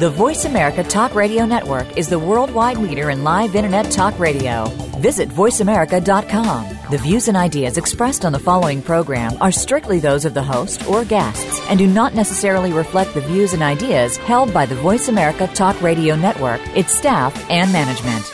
[0.00, 4.64] The Voice America Talk Radio Network is the worldwide leader in live Internet talk radio.
[4.96, 6.78] Visit VoiceAmerica.com.
[6.90, 10.88] The views and ideas expressed on the following program are strictly those of the host
[10.88, 15.08] or guests and do not necessarily reflect the views and ideas held by the Voice
[15.08, 18.24] America Talk Radio Network, its staff, and management.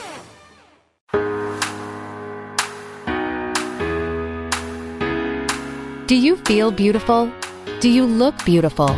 [6.07, 7.33] Do you feel beautiful?
[7.81, 8.97] Do you look beautiful?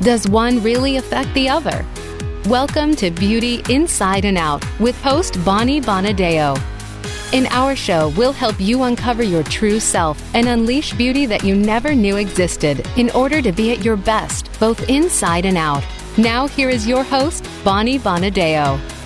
[0.00, 1.84] Does one really affect the other?
[2.48, 6.58] Welcome to Beauty Inside and Out with host Bonnie Bonadeo.
[7.34, 11.54] In our show, we'll help you uncover your true self and unleash beauty that you
[11.54, 15.84] never knew existed in order to be at your best, both inside and out.
[16.16, 18.97] Now, here is your host, Bonnie Bonadeo.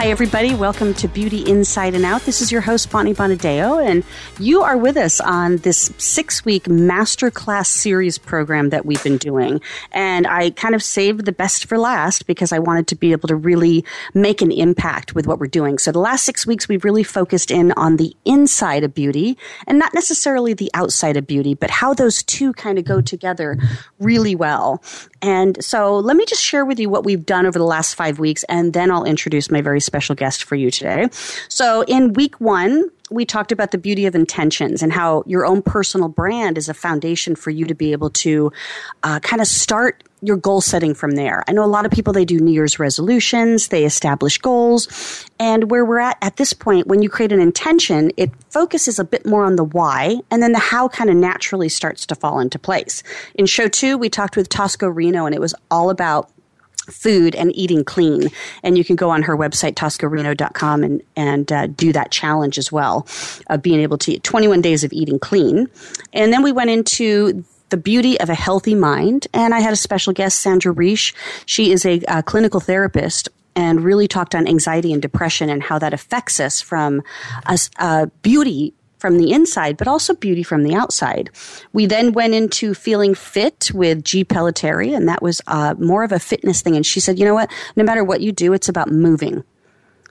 [0.00, 0.54] Hi, everybody.
[0.54, 2.22] Welcome to Beauty Inside and Out.
[2.22, 4.02] This is your host, Bonnie Bonadeo, and
[4.38, 9.60] you are with us on this six week masterclass series program that we've been doing.
[9.92, 13.28] And I kind of saved the best for last because I wanted to be able
[13.28, 15.76] to really make an impact with what we're doing.
[15.76, 19.78] So the last six weeks, we've really focused in on the inside of beauty and
[19.78, 23.58] not necessarily the outside of beauty, but how those two kind of go together
[23.98, 24.82] really well.
[25.22, 28.18] And so let me just share with you what we've done over the last five
[28.18, 31.08] weeks, and then I'll introduce my very special guest for you today.
[31.48, 35.62] So in week one, we talked about the beauty of intentions and how your own
[35.62, 38.52] personal brand is a foundation for you to be able to
[39.02, 41.42] uh, kind of start your goal setting from there.
[41.48, 45.26] I know a lot of people, they do New Year's resolutions, they establish goals.
[45.38, 49.04] And where we're at at this point, when you create an intention, it focuses a
[49.04, 52.38] bit more on the why, and then the how kind of naturally starts to fall
[52.38, 53.02] into place.
[53.34, 56.30] In show two, we talked with Tosca Reno, and it was all about
[56.90, 58.28] food and eating clean.
[58.62, 62.70] And you can go on her website, toscareno.com, and, and uh, do that challenge as
[62.70, 63.06] well
[63.48, 65.68] of being able to eat 21 days of eating clean.
[66.12, 69.26] And then we went into the beauty of a healthy mind.
[69.32, 71.14] And I had a special guest, Sandra Reish.
[71.46, 75.78] She is a, a clinical therapist and really talked on anxiety and depression and how
[75.78, 77.02] that affects us from
[77.46, 81.30] a, uh, beauty from the inside, but also beauty from the outside.
[81.72, 84.24] We then went into feeling fit with G.
[84.24, 86.76] Pelletary, and that was uh, more of a fitness thing.
[86.76, 87.50] And she said, you know what?
[87.76, 89.42] No matter what you do, it's about moving.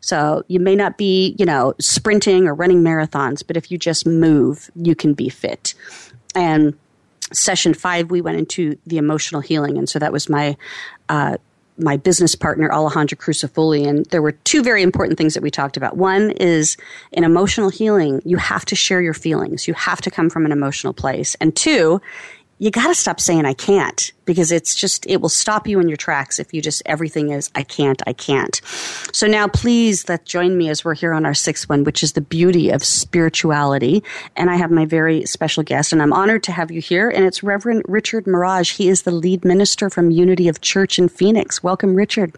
[0.01, 4.07] So you may not be, you know, sprinting or running marathons, but if you just
[4.07, 5.75] move, you can be fit.
[6.33, 6.77] And
[7.31, 9.77] session five, we went into the emotional healing.
[9.77, 10.57] And so that was my
[11.09, 11.37] uh,
[11.79, 15.77] my business partner Alejandra Crucifulli, and there were two very important things that we talked
[15.77, 15.97] about.
[15.97, 16.77] One is
[17.11, 19.67] in emotional healing, you have to share your feelings.
[19.67, 21.35] You have to come from an emotional place.
[21.41, 22.01] And two,
[22.59, 25.87] you got to stop saying I can't because it's just, it will stop you in
[25.87, 28.59] your tracks if you just, everything is I can't, I can't.
[29.13, 32.13] So now please let join me as we're here on our sixth one, which is
[32.13, 34.03] the beauty of spirituality.
[34.35, 37.09] And I have my very special guest and I'm honored to have you here.
[37.09, 38.75] And it's Reverend Richard Maraj.
[38.75, 41.63] He is the lead minister from Unity of Church in Phoenix.
[41.63, 42.35] Welcome, Richard.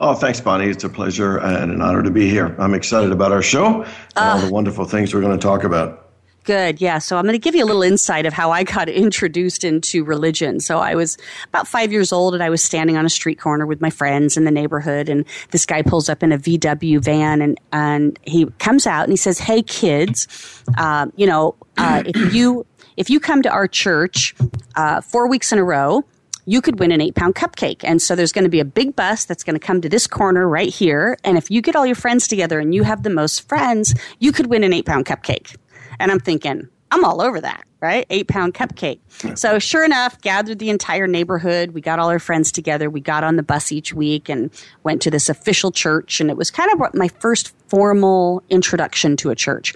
[0.00, 0.66] Oh, thanks, Bonnie.
[0.66, 2.54] It's a pleasure and an honor to be here.
[2.58, 3.86] I'm excited about our show and
[4.16, 6.05] uh, all the wonderful things we're going to talk about.
[6.46, 6.80] Good.
[6.80, 6.98] Yeah.
[6.98, 10.04] So I'm going to give you a little insight of how I got introduced into
[10.04, 10.60] religion.
[10.60, 11.18] So I was
[11.48, 14.36] about five years old and I was standing on a street corner with my friends
[14.36, 18.46] in the neighborhood and this guy pulls up in a VW van and, and he
[18.60, 22.64] comes out and he says, Hey kids, uh, you know, uh, if you,
[22.96, 24.36] if you come to our church,
[24.76, 26.04] uh, four weeks in a row,
[26.48, 27.82] you could win an eight pound cupcake.
[27.82, 30.06] And so there's going to be a big bus that's going to come to this
[30.06, 31.18] corner right here.
[31.24, 34.30] And if you get all your friends together and you have the most friends, you
[34.30, 35.56] could win an eight pound cupcake.
[35.98, 38.06] And I'm thinking, I'm all over that, right?
[38.10, 39.00] Eight pound cupcake.
[39.36, 41.72] So sure enough, gathered the entire neighborhood.
[41.72, 42.88] We got all our friends together.
[42.88, 44.50] We got on the bus each week and
[44.84, 46.20] went to this official church.
[46.20, 49.74] And it was kind of my first formal introduction to a church.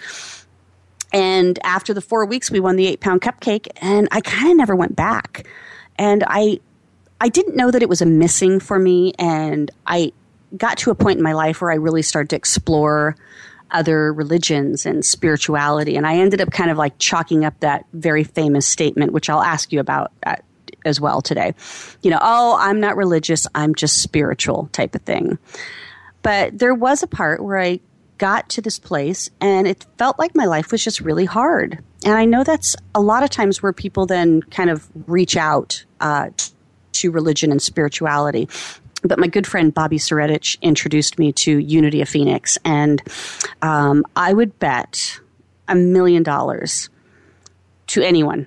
[1.12, 4.56] And after the four weeks, we won the eight pound cupcake and I kind of
[4.56, 5.46] never went back.
[5.96, 6.60] And I,
[7.20, 9.12] I didn't know that it was a missing for me.
[9.18, 10.12] And I
[10.56, 13.16] got to a point in my life where I really started to explore
[13.72, 15.96] other religions and spirituality.
[15.96, 19.42] And I ended up kind of like chalking up that very famous statement, which I'll
[19.42, 20.36] ask you about uh,
[20.84, 21.54] as well today.
[22.02, 25.38] You know, oh, I'm not religious, I'm just spiritual type of thing.
[26.22, 27.80] But there was a part where I
[28.18, 31.82] got to this place and it felt like my life was just really hard.
[32.04, 35.84] And I know that's a lot of times where people then kind of reach out
[36.00, 36.28] uh,
[36.92, 38.48] to religion and spirituality
[39.02, 43.02] but my good friend Bobby Soretich introduced me to Unity of Phoenix, and
[43.62, 45.20] um, I would bet
[45.68, 46.88] a million dollars
[47.88, 48.46] to anyone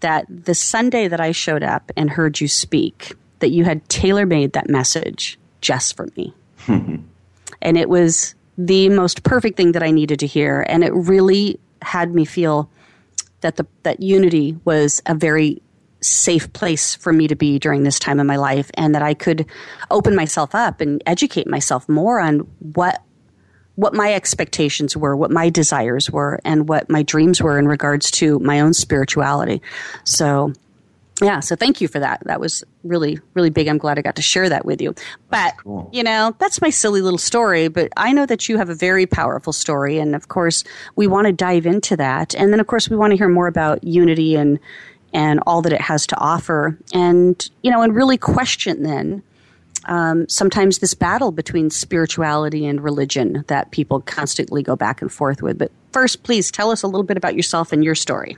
[0.00, 4.26] that the Sunday that I showed up and heard you speak, that you had tailor
[4.26, 6.34] made that message just for me.
[7.64, 10.64] And it was the most perfect thing that I needed to hear.
[10.68, 12.68] And it really had me feel
[13.40, 15.60] that the that unity was a very
[16.04, 19.14] safe place for me to be during this time in my life and that I
[19.14, 19.46] could
[19.90, 23.02] open myself up and educate myself more on what
[23.76, 28.08] what my expectations were, what my desires were, and what my dreams were in regards
[28.08, 29.60] to my own spirituality.
[30.04, 30.52] So
[31.22, 32.22] yeah, so thank you for that.
[32.24, 33.68] That was really, really big.
[33.68, 34.94] I'm glad I got to share that with you.
[35.30, 35.88] But, cool.
[35.92, 39.06] you know, that's my silly little story, but I know that you have a very
[39.06, 39.98] powerful story.
[39.98, 40.64] And of course,
[40.96, 42.34] we want to dive into that.
[42.34, 44.58] And then, of course, we want to hear more about unity and,
[45.14, 46.76] and all that it has to offer.
[46.92, 49.22] And, you know, and really question then
[49.86, 55.42] um, sometimes this battle between spirituality and religion that people constantly go back and forth
[55.42, 55.58] with.
[55.58, 58.36] But first, please tell us a little bit about yourself and your story.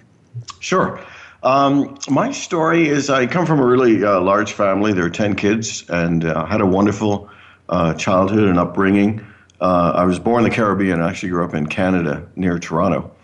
[0.60, 1.00] Sure.
[1.42, 4.92] Um, my story is I come from a really uh, large family.
[4.92, 7.30] There are 10 kids and uh, had a wonderful
[7.68, 9.24] uh, childhood and upbringing.
[9.60, 11.00] Uh, I was born in the Caribbean.
[11.00, 13.15] I actually grew up in Canada near Toronto.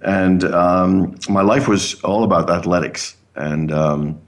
[0.00, 4.20] And um, my life was all about athletics and um,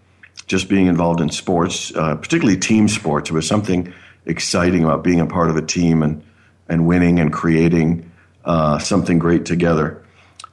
[0.46, 3.30] just being involved in sports, uh, particularly team sports.
[3.30, 3.92] It was something
[4.26, 6.22] exciting about being a part of a team and,
[6.68, 8.10] and winning and creating
[8.44, 10.02] uh, something great together.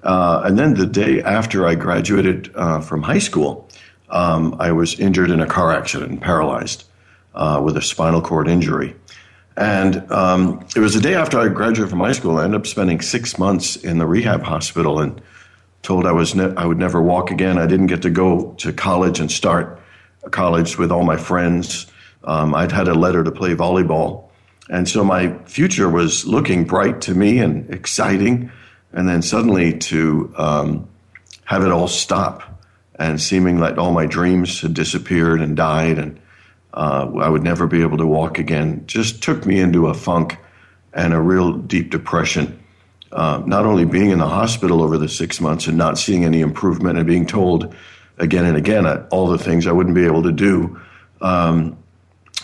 [0.03, 3.67] Uh, and then the day after I graduated uh, from high school,
[4.09, 6.85] um, I was injured in a car accident and paralyzed
[7.33, 8.95] uh, with a spinal cord injury.
[9.57, 12.37] And um, it was the day after I graduated from high school.
[12.37, 15.19] I ended up spending six months in the rehab hospital and
[15.81, 17.57] told I was ne- I would never walk again.
[17.57, 19.81] I didn't get to go to college and start
[20.29, 21.87] college with all my friends.
[22.23, 24.25] Um, I'd had a letter to play volleyball,
[24.69, 28.51] and so my future was looking bright to me and exciting
[28.93, 30.87] and then suddenly to um,
[31.45, 32.43] have it all stop
[32.95, 36.19] and seeming like all my dreams had disappeared and died and
[36.77, 40.37] uh, I would never be able to walk again just took me into a funk
[40.93, 42.63] and a real deep depression.
[43.11, 46.39] Uh, not only being in the hospital over the six months and not seeing any
[46.39, 47.73] improvement and being told
[48.19, 50.79] again and again all the things I wouldn't be able to do
[51.19, 51.75] um,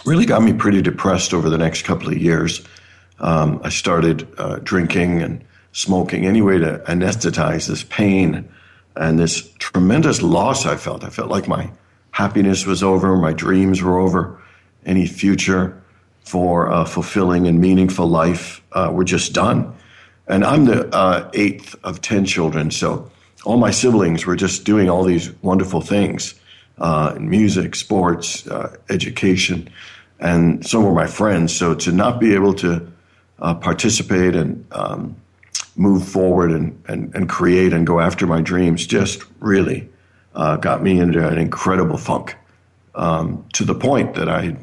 [0.03, 2.65] really got me pretty depressed over the next couple of years.
[3.19, 5.43] Um, I started uh, drinking and
[5.73, 8.49] smoking any way to anesthetize this pain
[8.95, 11.03] and this tremendous loss I felt.
[11.03, 11.69] I felt like my
[12.13, 14.39] happiness was over, my dreams were over,
[14.85, 15.81] any future
[16.23, 19.75] for a fulfilling and meaningful life uh, were just done.
[20.27, 23.11] And I'm the uh, eighth of 10 children, so
[23.43, 26.35] all my siblings were just doing all these wonderful things
[26.79, 29.69] uh, music, sports, uh, education,
[30.19, 31.55] and so were my friends.
[31.55, 32.91] So to not be able to
[33.39, 35.15] uh, participate and um,
[35.75, 39.87] move forward and, and, and create and go after my dreams just really
[40.35, 42.35] uh, got me into an incredible funk
[42.95, 44.57] um, to the point that I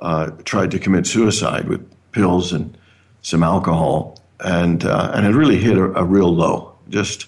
[0.00, 2.76] uh, tried to commit suicide with pills and
[3.22, 4.20] some alcohol.
[4.40, 7.26] And, uh, and it really hit a, a, real low, just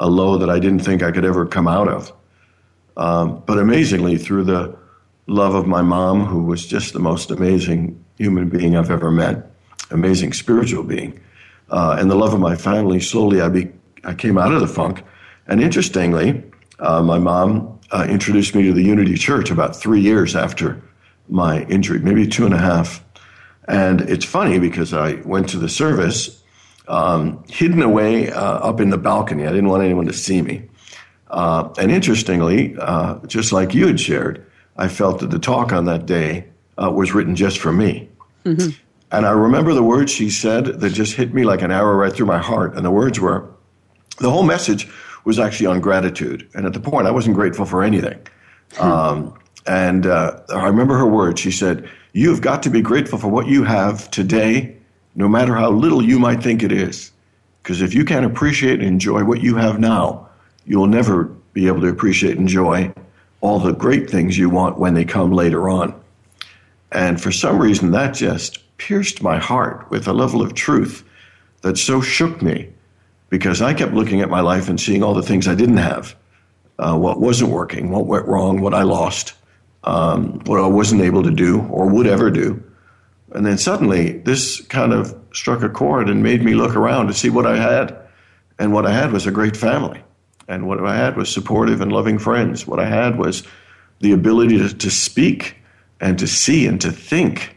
[0.00, 2.12] a low that I didn't think I could ever come out of.
[2.96, 4.76] Um, but amazingly, through the
[5.26, 9.50] love of my mom, who was just the most amazing human being I've ever met,
[9.90, 11.20] amazing spiritual being,
[11.70, 13.70] uh, and the love of my family, slowly I, be,
[14.04, 15.02] I came out of the funk.
[15.46, 16.42] And interestingly,
[16.78, 20.82] uh, my mom uh, introduced me to the Unity Church about three years after
[21.28, 23.04] my injury, maybe two and a half.
[23.68, 26.42] And it's funny because I went to the service
[26.88, 29.44] um, hidden away uh, up in the balcony.
[29.44, 30.68] I didn't want anyone to see me.
[31.28, 35.86] Uh, and interestingly, uh, just like you had shared, I felt that the talk on
[35.86, 36.46] that day
[36.78, 38.08] was written just for me.
[38.44, 38.70] Mm-hmm.
[39.10, 42.12] And I remember the words she said that just hit me like an arrow right
[42.12, 42.74] through my heart.
[42.76, 43.48] And the words were,
[44.18, 44.88] the whole message
[45.26, 46.48] was actually on gratitude.
[46.54, 48.18] And at the point, I wasn't grateful for anything.
[48.78, 51.40] Um, and uh, I remember her words.
[51.40, 54.74] She said, You've got to be grateful for what you have today,
[55.16, 57.10] no matter how little you might think it is.
[57.62, 60.28] Because if you can't appreciate and enjoy what you have now,
[60.64, 62.94] you'll never be able to appreciate and enjoy
[63.40, 66.00] all the great things you want when they come later on.
[66.92, 71.04] And for some reason, that just pierced my heart with a level of truth
[71.62, 72.70] that so shook me
[73.28, 76.14] because I kept looking at my life and seeing all the things I didn't have,
[76.78, 79.34] uh, what wasn't working, what went wrong, what I lost,
[79.84, 82.62] um, what I wasn't able to do or would ever do.
[83.32, 87.14] And then suddenly this kind of struck a chord and made me look around to
[87.14, 87.96] see what I had.
[88.58, 90.02] And what I had was a great family.
[90.48, 92.66] And what I had was supportive and loving friends.
[92.66, 93.42] What I had was
[94.00, 95.56] the ability to, to speak
[96.00, 97.56] and to see and to think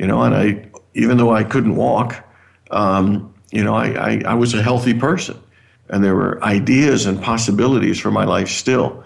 [0.00, 2.24] you know, and I, even though I couldn't walk,
[2.70, 5.40] um, you know, I, I, I was a healthy person
[5.90, 9.04] and there were ideas and possibilities for my life still.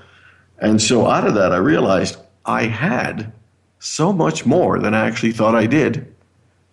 [0.59, 3.33] And so out of that, I realized I had
[3.79, 6.15] so much more than I actually thought I did.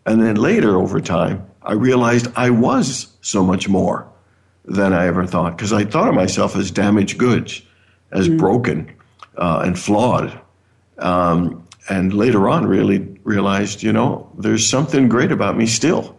[0.06, 4.08] And then later, over time, I realized I was so much more
[4.66, 7.62] than I ever thought because I thought of myself as damaged goods,
[8.12, 8.38] as mm.
[8.38, 8.94] broken
[9.38, 10.40] uh, and flawed.
[10.98, 16.18] Um, and later on, really realized, you know, there's something great about me still.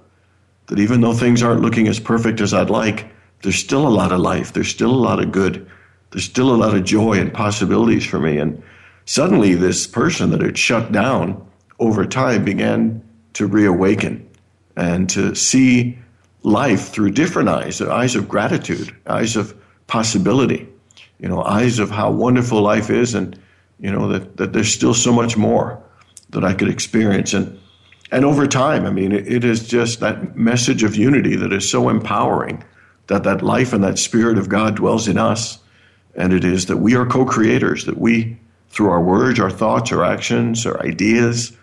[0.66, 4.12] That even though things aren't looking as perfect as I'd like, there's still a lot
[4.12, 4.52] of life.
[4.52, 5.69] There's still a lot of good.
[6.11, 8.38] There's still a lot of joy and possibilities for me.
[8.38, 8.62] And
[9.04, 11.45] suddenly, this person that had shut down
[11.78, 13.02] over time began
[13.35, 14.28] to reawaken
[14.76, 15.99] and to see
[16.42, 19.54] life through different eyes eyes of gratitude, eyes of
[19.87, 20.69] possibility,
[21.19, 23.38] you know, eyes of how wonderful life is, and,
[23.81, 25.83] you know, that, that there's still so much more
[26.31, 27.35] that I could experience.
[27.35, 27.59] And,
[28.12, 31.69] and over time, I mean, it, it is just that message of unity that is
[31.69, 32.62] so empowering
[33.07, 35.59] that that life and that spirit of God dwells in us.
[36.14, 38.37] And it is that we are co creators, that we,
[38.69, 41.57] through our words, our thoughts, our actions, our ideas,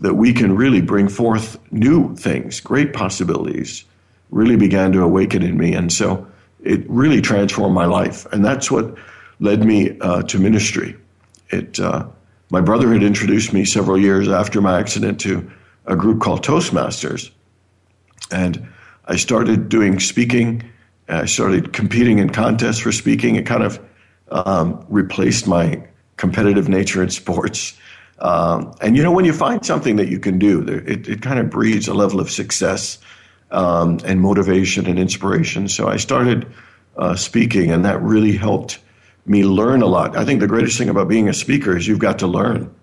[0.00, 3.84] that we can really bring forth new things, great possibilities,
[4.30, 5.74] really began to awaken in me.
[5.74, 6.26] And so
[6.62, 8.24] it really transformed my life.
[8.32, 8.96] And that's what
[9.38, 10.96] led me uh, to ministry.
[11.50, 12.06] It, uh,
[12.48, 15.50] my brother had introduced me several years after my accident to
[15.86, 17.30] a group called Toastmasters.
[18.30, 18.68] And
[19.06, 20.62] I started doing speaking.
[21.08, 23.36] I started competing in contests for speaking.
[23.36, 23.80] It kind of
[24.30, 25.86] um, replaced my
[26.16, 27.78] competitive nature in sports.
[28.18, 31.38] Um, and you know, when you find something that you can do, it, it kind
[31.38, 32.98] of breeds a level of success
[33.50, 35.68] um, and motivation and inspiration.
[35.68, 36.46] So I started
[36.96, 38.78] uh, speaking, and that really helped
[39.26, 40.16] me learn a lot.
[40.16, 42.74] I think the greatest thing about being a speaker is you've got to learn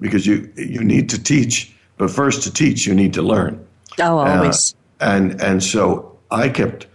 [0.00, 3.66] because you you need to teach, but first to teach, you need to learn.
[4.00, 4.74] Oh, always.
[5.00, 6.86] Uh, and and so I kept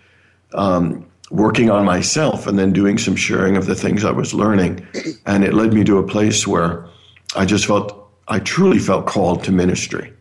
[0.53, 4.85] um, working on myself, and then doing some sharing of the things I was learning,
[5.25, 6.87] and it led me to a place where
[7.35, 10.13] I just felt, I truly felt called to ministry.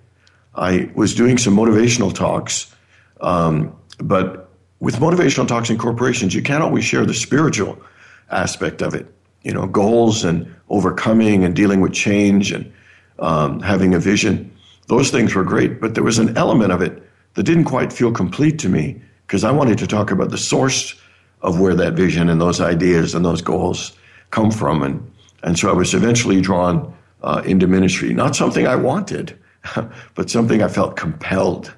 [0.55, 2.75] I was doing some motivational talks,
[3.21, 7.79] um, but with motivational talks in corporations, you can't always share the spiritual
[8.31, 9.07] aspect of it.
[9.43, 12.73] You know, goals and overcoming and dealing with change and
[13.19, 14.52] um, having a vision.
[14.93, 18.13] Those things were great, but there was an element of it that didn't quite feel
[18.13, 21.01] complete to me because I wanted to talk about the source
[21.41, 23.97] of where that vision and those ideas and those goals
[24.33, 24.83] come from.
[24.83, 25.11] And,
[25.45, 28.13] and so I was eventually drawn uh, into ministry.
[28.13, 29.35] Not something I wanted,
[30.15, 31.73] but something I felt compelled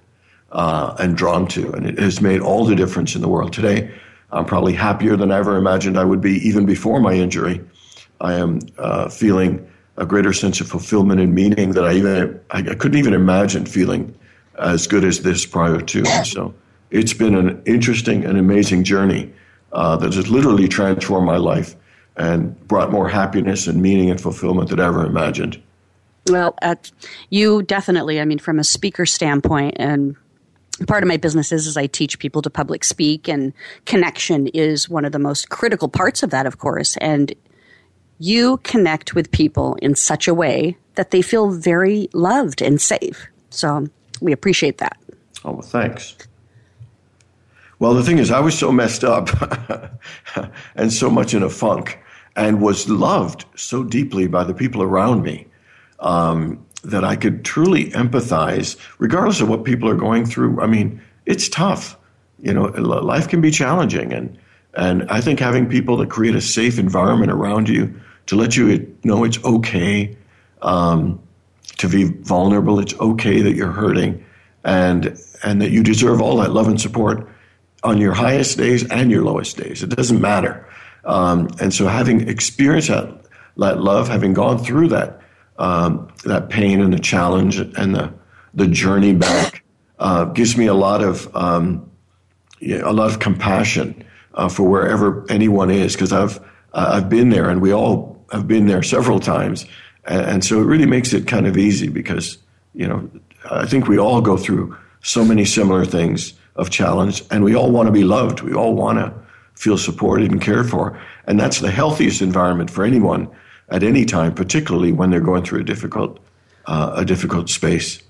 [0.51, 1.71] uh, and drawn to.
[1.71, 3.53] And it has made all the difference in the world.
[3.53, 3.95] Today,
[4.33, 7.61] I'm probably happier than I ever imagined I would be even before my injury.
[8.21, 12.63] I am uh, feeling a greater sense of fulfillment and meaning that I even I,
[12.63, 14.15] couldn't even imagine feeling
[14.59, 16.05] as good as this prior to.
[16.07, 16.55] And so
[16.91, 19.33] it's been an interesting and amazing journey
[19.73, 21.77] uh, that has literally transformed my life
[22.17, 25.61] and brought more happiness and meaning and fulfillment than I ever imagined.
[26.29, 26.91] Well, at,
[27.31, 30.17] you definitely, I mean, from a speaker standpoint, and
[30.87, 33.53] part of my business is, is I teach people to public speak, and
[33.85, 36.97] connection is one of the most critical parts of that, of course.
[36.99, 37.35] And
[38.19, 43.27] you connect with people in such a way that they feel very loved and safe.
[43.51, 43.89] So
[44.21, 44.97] we appreciate that.
[45.45, 46.17] Oh, well, thanks.
[47.79, 49.29] Well, the thing is, I was so messed up
[50.75, 51.99] and so much in a funk
[52.37, 55.47] and was loved so deeply by the people around me
[56.01, 60.61] um, that I could truly empathize, regardless of what people are going through.
[60.61, 61.97] I mean, it's tough.
[62.41, 64.37] You know, life can be challenging, and
[64.77, 67.95] and I think having people that create a safe environment around you
[68.27, 70.17] to let you know it's okay
[70.63, 71.21] um,
[71.77, 74.25] to be vulnerable, it's okay that you're hurting,
[74.65, 77.29] and and that you deserve all that love and support
[77.83, 79.83] on your highest days and your lowest days.
[79.83, 80.67] It doesn't matter.
[81.05, 83.25] Um, and so, having experienced that,
[83.59, 85.21] that love, having gone through that
[85.59, 88.13] um, that pain and the challenge and the
[88.55, 89.63] the journey back,
[89.99, 91.91] uh, gives me a lot of um,
[92.61, 94.04] yeah, a lot of compassion
[94.35, 96.39] uh, for wherever anyone is because I've
[96.73, 99.67] uh, I've been there and we all have been there several times,
[100.07, 102.39] and, and so it really makes it kind of easy because
[102.75, 103.09] you know
[103.51, 107.71] I think we all go through so many similar things of challenge, and we all
[107.71, 108.41] want to be loved.
[108.41, 109.13] We all want to
[109.55, 110.99] feel supported and cared for.
[111.27, 113.29] And that's the healthiest environment for anyone
[113.69, 116.19] at any time, particularly when they're going through a difficult,
[116.67, 118.01] uh, a difficult space.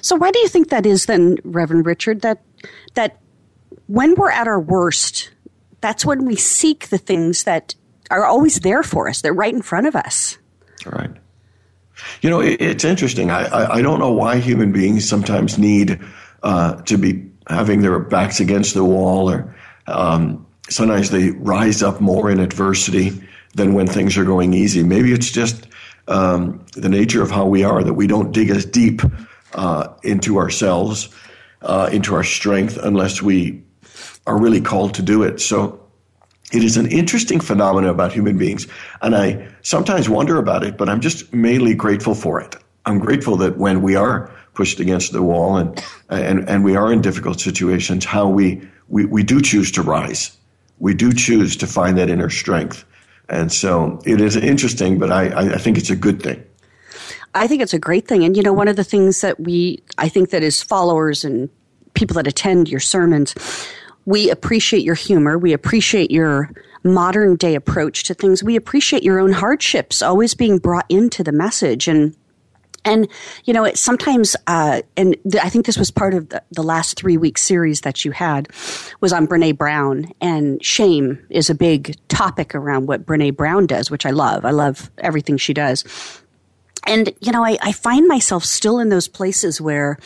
[0.00, 2.20] So, why do you think that is, then, Reverend Richard?
[2.20, 2.40] That
[2.94, 3.18] that
[3.86, 5.30] when we're at our worst,
[5.80, 7.74] that's when we seek the things that
[8.10, 9.20] are always there for us.
[9.20, 10.38] They're right in front of us.
[10.84, 11.10] Right.
[12.20, 13.30] You know, it, it's interesting.
[13.30, 16.00] I, I, I don't know why human beings sometimes need
[16.42, 19.54] uh, to be having their backs against the wall or
[19.86, 23.12] um, sometimes they rise up more in adversity
[23.54, 24.82] than when things are going easy.
[24.82, 25.66] Maybe it's just
[26.08, 29.02] um, the nature of how we are that we don't dig as deep
[29.54, 31.08] uh, into ourselves,
[31.62, 33.62] uh, into our strength, unless we
[34.26, 35.40] are really called to do it.
[35.40, 35.80] So
[36.52, 38.66] it is an interesting phenomenon about human beings,
[39.02, 42.56] and I sometimes wonder about it, but I'm just mainly grateful for it.
[42.84, 46.92] I'm grateful that when we are pushed against the wall and and, and we are
[46.92, 50.36] in difficult situations, how we, we, we do choose to rise.
[50.78, 52.84] We do choose to find that inner strength.
[53.28, 56.45] And so it is interesting, but I, I think it's a good thing.
[57.36, 58.24] I think it's a great thing.
[58.24, 61.48] And you know, one of the things that we, I think that as followers and
[61.94, 63.34] people that attend your sermons,
[64.04, 65.36] we appreciate your humor.
[65.36, 66.50] We appreciate your
[66.84, 68.42] modern day approach to things.
[68.42, 71.88] We appreciate your own hardships always being brought into the message.
[71.88, 72.16] And
[72.84, 73.08] and
[73.44, 76.62] you know, it sometimes, uh, and th- I think this was part of the, the
[76.62, 78.48] last three week series that you had,
[79.00, 83.90] was on Brene Brown, and shame is a big topic around what Brene Brown does,
[83.90, 84.44] which I love.
[84.44, 85.82] I love everything she does.
[86.86, 89.98] And you know, I, I find myself still in those places where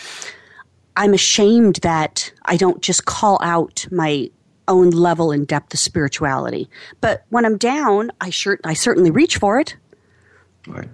[0.96, 4.30] I'm ashamed that I don't just call out my
[4.68, 6.68] own level and depth of spirituality.
[7.00, 9.76] But when I'm down, I sure I certainly reach for it.
[10.66, 10.88] Right.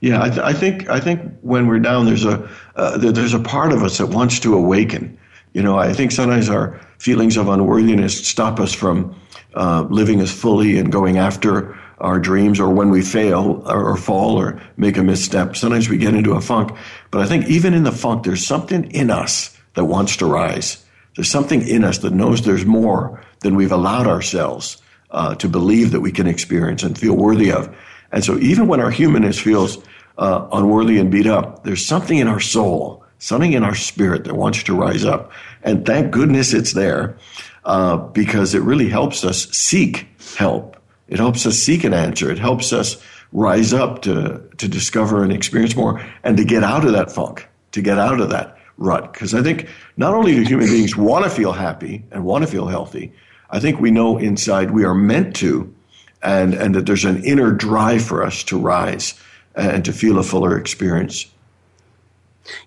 [0.00, 3.40] Yeah, I, th- I, think I think when we're down, there's a uh, there's a
[3.40, 5.18] part of us that wants to awaken.
[5.54, 9.18] You know, I think sometimes our feelings of unworthiness stop us from
[9.54, 13.96] uh, living as fully and going after our dreams, or when we fail or, or
[13.96, 15.56] fall or make a misstep.
[15.56, 16.76] Sometimes we get into a funk.
[17.10, 20.84] But I think even in the funk, there's something in us that wants to rise.
[21.16, 25.92] There's something in us that knows there's more than we've allowed ourselves uh, to believe
[25.92, 27.74] that we can experience and feel worthy of.
[28.12, 29.78] And so even when our humanness feels
[30.16, 34.34] uh, unworthy and beat up, there's something in our soul, something in our spirit that
[34.34, 35.32] wants to rise up.
[35.62, 37.16] And thank goodness it's there
[37.64, 40.76] uh, because it really helps us seek help.
[41.08, 42.30] It helps us seek an answer.
[42.30, 46.84] It helps us rise up to, to discover and experience more and to get out
[46.84, 49.12] of that funk, to get out of that rut.
[49.12, 52.50] Because I think not only do human beings want to feel happy and want to
[52.50, 53.12] feel healthy,
[53.50, 55.74] I think we know inside we are meant to
[56.22, 59.14] and, and that there's an inner drive for us to rise
[59.54, 61.26] and to feel a fuller experience.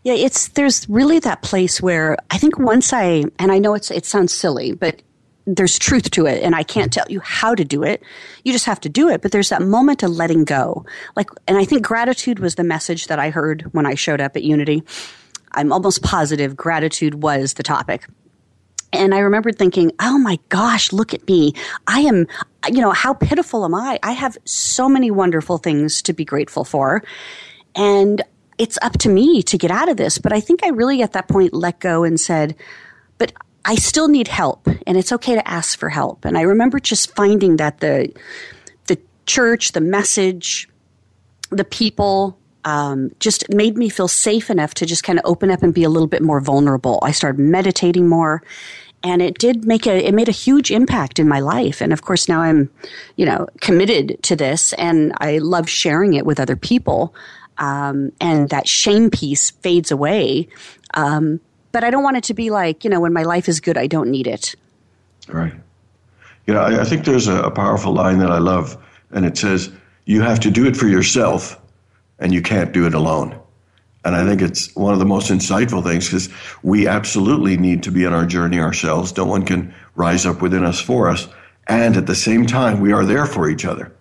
[0.04, 3.90] Yeah, it's there's really that place where I think once I and I know it's
[3.90, 5.02] it sounds silly, but
[5.46, 8.04] there's truth to it and I can't tell you how to do it.
[8.44, 10.86] You just have to do it, but there's that moment of letting go.
[11.16, 14.36] Like and I think gratitude was the message that I heard when I showed up
[14.36, 14.84] at Unity.
[15.54, 18.06] I'm almost positive gratitude was the topic.
[18.94, 21.54] And I remembered thinking, oh my gosh, look at me.
[21.88, 22.28] I am,
[22.70, 24.00] you know, how pitiful am I?
[24.04, 27.02] I have so many wonderful things to be grateful for.
[27.74, 28.22] And
[28.58, 30.18] it's up to me to get out of this.
[30.18, 32.56] But I think I really at that point let go and said,
[33.18, 33.32] but
[33.66, 36.26] I still need help and it's okay to ask for help.
[36.26, 38.12] And I remember just finding that the,
[38.88, 40.68] the church, the message,
[41.50, 45.64] the people, um, just made me feel safe enough to just kind of open up
[45.64, 47.00] and be a little bit more vulnerable.
[47.02, 48.44] I started meditating more
[49.04, 52.02] and it did make a it made a huge impact in my life and of
[52.04, 52.70] course now i'm
[53.16, 57.14] you know committed to this and i love sharing it with other people
[57.58, 60.48] um, and that shame piece fades away
[60.94, 61.40] um,
[61.72, 63.78] but i don't want it to be like you know when my life is good
[63.78, 64.56] i don't need it
[65.28, 65.54] right
[66.48, 68.78] you know i, I think there's a, a powerful line that i love
[69.12, 69.72] and it says
[70.06, 71.60] you have to do it for yourself
[72.20, 73.38] and you can't do it alone.
[74.04, 76.30] And I think it's one of the most insightful things because
[76.64, 79.16] we absolutely need to be on our journey ourselves.
[79.16, 81.28] No one can rise up within us for us.
[81.68, 83.94] And at the same time, we are there for each other.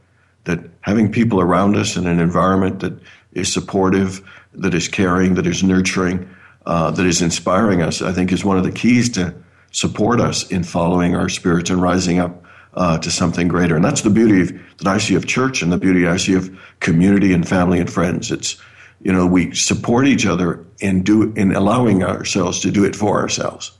[0.44, 2.98] That having people around us in an environment that
[3.32, 6.28] is supportive, that is caring, that is nurturing,
[6.66, 9.34] uh, that is inspiring us, I think is one of the keys to
[9.72, 12.44] support us in following our spirits and rising up
[12.74, 13.76] uh, to something greater.
[13.76, 16.34] And that's the beauty of, that I see of church and the beauty I see
[16.34, 18.30] of community and family and friends.
[18.30, 18.60] It's,
[19.02, 23.18] you know, we support each other in do in allowing ourselves to do it for
[23.20, 23.72] ourselves.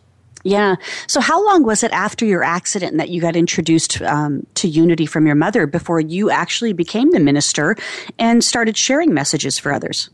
[0.43, 0.77] Yeah.
[1.07, 5.05] So, how long was it after your accident that you got introduced um, to unity
[5.05, 7.77] from your mother before you actually became the minister
[8.19, 10.09] and started sharing messages for others?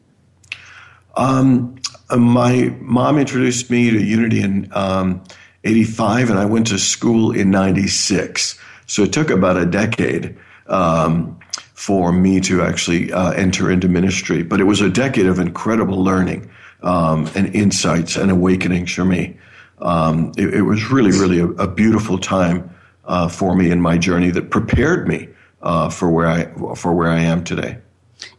[1.16, 1.76] Um,
[2.14, 5.24] my mom introduced me to unity in um,
[5.64, 8.58] 85, and I went to school in 96.
[8.86, 10.36] So it took about a decade
[10.68, 11.38] um,
[11.74, 14.42] for me to actually uh, enter into ministry.
[14.42, 16.50] But it was a decade of incredible learning
[16.82, 19.36] um, and insights and awakenings for me.
[19.80, 22.70] Um, it, it, was really, really a, a beautiful time
[23.04, 25.28] uh, for me in my journey that prepared me
[25.62, 27.78] uh, for where I for where I am today.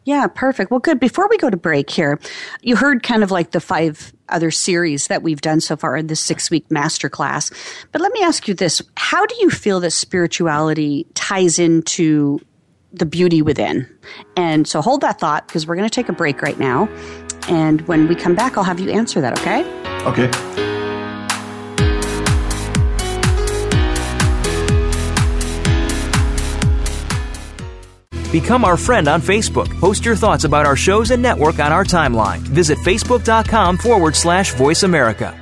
[0.07, 0.71] Yeah, perfect.
[0.71, 1.01] Well, good.
[1.01, 2.17] Before we go to break here,
[2.61, 6.07] you heard kind of like the five other series that we've done so far in
[6.07, 7.51] this six week masterclass.
[7.91, 12.39] But let me ask you this How do you feel that spirituality ties into
[12.93, 13.85] the beauty within?
[14.37, 16.87] And so hold that thought because we're going to take a break right now.
[17.49, 19.65] And when we come back, I'll have you answer that, okay?
[20.05, 20.66] Okay.
[28.31, 29.69] Become our friend on Facebook.
[29.79, 32.39] Post your thoughts about our shows and network on our timeline.
[32.39, 35.33] Visit facebook.com forward slash voice America.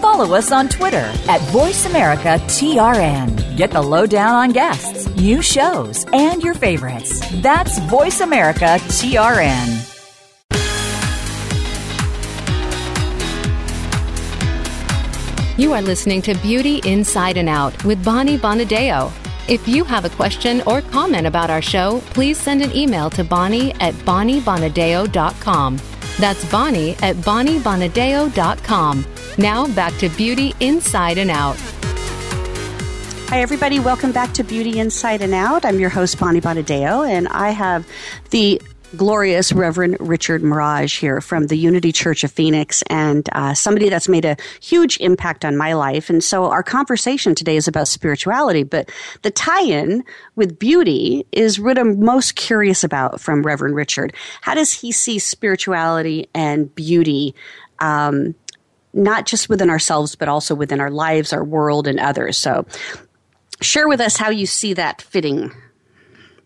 [0.00, 3.56] Follow us on Twitter at VoiceAmericaTRN.
[3.56, 7.20] Get the lowdown on guests, new shows, and your favorites.
[7.42, 9.84] That's VoiceAmericaTRN.
[15.58, 19.10] You are listening to Beauty Inside and Out with Bonnie Bonadeo.
[19.48, 23.24] If you have a question or comment about our show, please send an email to
[23.24, 25.78] Bonnie at BonnieBonadeo.com.
[26.18, 29.04] That's Bonnie at BonnieBonadeo.com.
[29.38, 31.56] Now back to Beauty Inside and Out.
[33.28, 33.78] Hi, everybody.
[33.78, 35.64] Welcome back to Beauty Inside and Out.
[35.64, 37.86] I'm your host, Bonnie Bonadeo, and I have
[38.30, 38.60] the
[38.96, 44.08] glorious Reverend Richard Maraj here from the Unity Church of Phoenix and uh, somebody that's
[44.08, 46.10] made a huge impact on my life.
[46.10, 48.90] And so our conversation today is about spirituality, but
[49.22, 50.02] the tie in
[50.34, 54.14] with beauty is what I'm most curious about from Reverend Richard.
[54.40, 57.36] How does he see spirituality and beauty?
[57.78, 58.34] Um,
[58.98, 62.36] not just within ourselves, but also within our lives, our world, and others.
[62.36, 62.66] So,
[63.62, 65.52] share with us how you see that fitting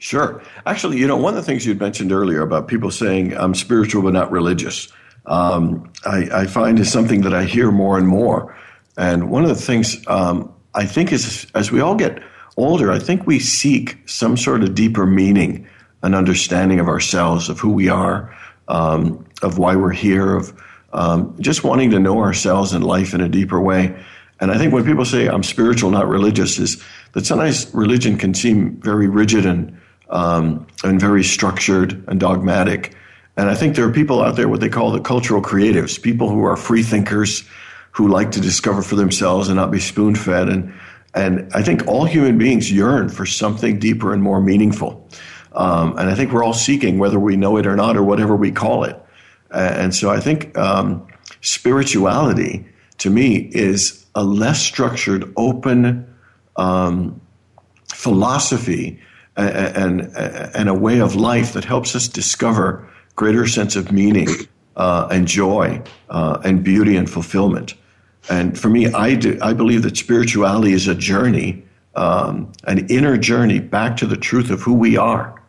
[0.02, 0.42] Sure.
[0.66, 4.02] Actually, you know, one of the things you'd mentioned earlier about people saying I'm spiritual
[4.02, 4.92] but not religious,
[5.26, 8.58] um, I, I, find is something that I hear more and more.
[8.96, 12.20] And one of the things um, I think is as we all get
[12.56, 15.68] older, I think we seek some sort of deeper meaning
[16.02, 18.36] and understanding of ourselves, of who we are,
[18.66, 20.52] um, of why we're here, of
[20.92, 23.94] um, just wanting to know ourselves and life in a deeper way.
[24.40, 28.34] And I think when people say I'm spiritual, not religious, is that sometimes religion can
[28.34, 29.78] seem very rigid and
[30.10, 32.94] um, and very structured and dogmatic.
[33.36, 36.28] And I think there are people out there, what they call the cultural creatives, people
[36.28, 37.44] who are free thinkers,
[37.92, 40.48] who like to discover for themselves and not be spoon fed.
[40.48, 40.74] And,
[41.14, 45.08] and I think all human beings yearn for something deeper and more meaningful.
[45.52, 48.36] Um, and I think we're all seeking, whether we know it or not, or whatever
[48.36, 49.01] we call it.
[49.52, 51.06] And so I think um,
[51.40, 52.64] spirituality,
[52.98, 56.06] to me, is a less structured, open
[56.56, 57.20] um,
[57.88, 59.00] philosophy
[59.36, 64.28] and, and a way of life that helps us discover greater sense of meaning
[64.76, 67.74] uh, and joy uh, and beauty and fulfillment.
[68.30, 73.16] And for me, I, do, I believe that spirituality is a journey, um, an inner
[73.16, 75.42] journey back to the truth of who we are,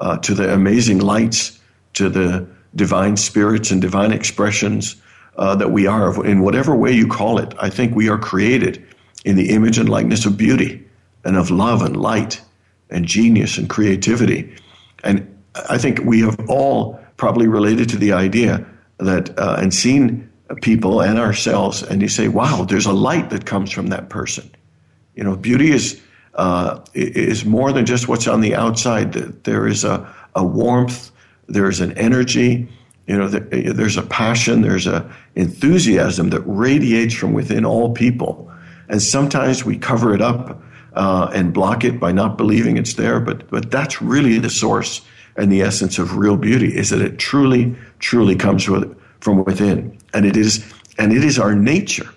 [0.00, 1.58] uh, to the amazing lights,
[1.94, 4.96] to the divine spirits and divine expressions
[5.36, 7.54] uh, that we are, in whatever way you call it.
[7.60, 8.84] I think we are created
[9.24, 10.84] in the image and likeness of beauty
[11.24, 12.40] and of love and light
[12.90, 14.54] and genius and creativity.
[15.04, 15.26] And
[15.68, 18.66] I think we have all probably related to the idea
[18.98, 20.30] that uh, and seen
[20.62, 24.50] people and ourselves, and you say, "Wow, there's a light that comes from that person."
[25.14, 26.00] You know, beauty is
[26.34, 29.12] uh, is more than just what's on the outside.
[29.44, 31.10] There is a, a warmth,
[31.50, 32.68] there is an energy.
[33.06, 38.50] You know, there's a passion, there's a enthusiasm that radiates from within all people,
[38.88, 40.62] and sometimes we cover it up
[40.94, 43.18] uh, and block it by not believing it's there.
[43.18, 45.02] But but that's really the source
[45.36, 49.98] and the essence of real beauty is that it truly truly comes with, from within,
[50.14, 50.64] and it is
[50.98, 52.08] and it is our nature.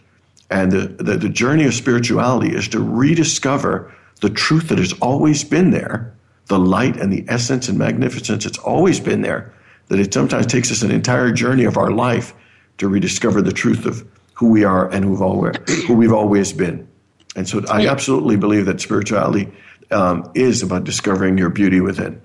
[0.49, 3.91] And the, the, the journey of spirituality is to rediscover
[4.21, 6.12] the truth that has always been there,
[6.47, 8.45] the light and the essence and magnificence.
[8.45, 9.53] It's always been there.
[9.87, 12.33] That it sometimes takes us an entire journey of our life
[12.77, 16.87] to rediscover the truth of who we are and who we've always been.
[17.35, 19.51] And so I absolutely believe that spirituality
[19.91, 22.21] um, is about discovering your beauty within.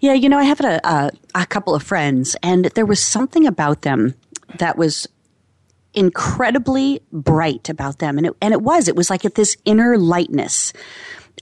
[0.00, 3.46] Yeah, you know, I have a, a, a couple of friends, and there was something
[3.46, 4.14] about them
[4.58, 5.06] that was
[5.92, 10.72] incredibly bright about them, and it and it was it was like this inner lightness.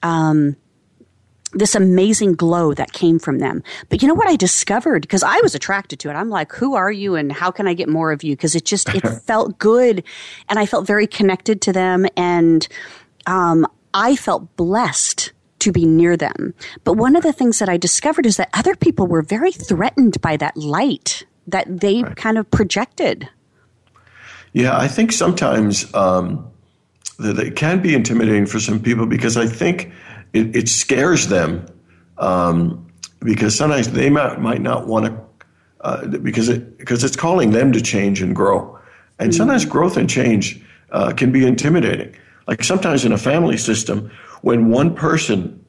[0.03, 0.57] Um,
[1.53, 3.63] this amazing glow that came from them.
[3.89, 5.03] But you know what I discovered?
[5.03, 6.15] Because I was attracted to it.
[6.15, 8.35] I'm like, who are you and how can I get more of you?
[8.35, 10.03] Because it just, it felt good.
[10.49, 12.07] And I felt very connected to them.
[12.17, 12.67] And
[13.27, 16.55] um, I felt blessed to be near them.
[16.85, 20.21] But one of the things that I discovered is that other people were very threatened
[20.21, 22.17] by that light that they right.
[22.17, 23.29] kind of projected.
[24.53, 26.51] Yeah, I think sometimes um,
[27.19, 29.93] that it can be intimidating for some people because I think
[30.33, 31.67] it, it scares them
[32.19, 32.87] um,
[33.21, 35.21] because sometimes they might, might not want to
[35.83, 38.79] uh, because it because it's calling them to change and grow,
[39.19, 39.37] and mm-hmm.
[39.37, 42.15] sometimes growth and change uh, can be intimidating.
[42.47, 44.11] Like sometimes in a family system,
[44.43, 45.65] when one person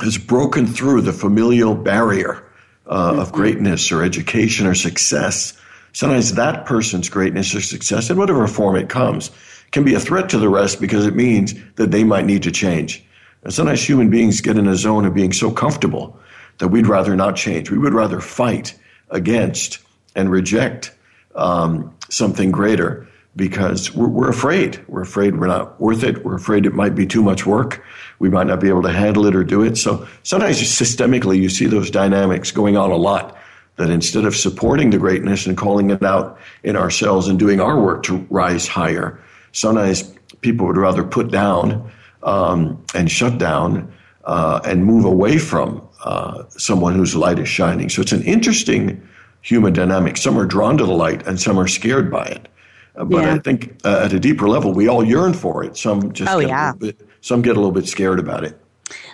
[0.00, 2.44] has broken through the familial barrier
[2.86, 3.20] uh, mm-hmm.
[3.20, 5.56] of greatness or education or success,
[5.92, 9.30] sometimes that person's greatness or success, in whatever form it comes,
[9.70, 12.50] can be a threat to the rest because it means that they might need to
[12.50, 13.04] change.
[13.44, 16.18] And sometimes human beings get in a zone of being so comfortable
[16.58, 17.70] that we'd rather not change.
[17.70, 18.74] We would rather fight
[19.10, 19.78] against
[20.16, 20.94] and reject
[21.34, 24.82] um, something greater because we're, we're, afraid.
[24.88, 26.24] We're afraid we're not worth it.
[26.24, 27.84] We're afraid it might be too much work.
[28.18, 29.76] We might not be able to handle it or do it.
[29.76, 33.36] So sometimes systemically you see those dynamics going on a lot
[33.76, 37.80] that instead of supporting the greatness and calling it out in ourselves and doing our
[37.80, 41.90] work to rise higher, sometimes people would rather put down
[42.24, 43.92] um, and shut down
[44.24, 47.88] uh, and move away from uh, someone whose light is shining.
[47.88, 49.06] So it's an interesting
[49.42, 50.16] human dynamic.
[50.16, 52.48] Some are drawn to the light and some are scared by it.
[52.96, 53.34] Uh, but yeah.
[53.34, 55.76] I think uh, at a deeper level, we all yearn for it.
[55.76, 56.72] Some just oh, yeah.
[56.72, 58.58] bit, some get a little bit scared about it.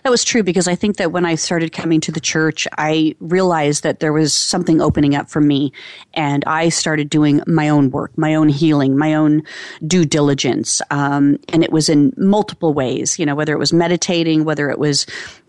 [0.02, 3.14] That was true because I think that when I started coming to the church, I
[3.20, 5.72] realized that there was something opening up for me.
[6.14, 9.42] And I started doing my own work, my own healing, my own
[9.86, 10.80] due diligence.
[10.90, 14.78] Um, and it was in multiple ways, you know, whether it was meditating, whether it
[14.78, 15.06] was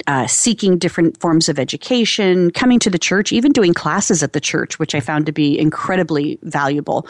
[0.08, 4.42] uh, seeking different forms of education, coming to the church, even doing classes at the
[4.42, 7.08] church, which I found to be incredibly valuable.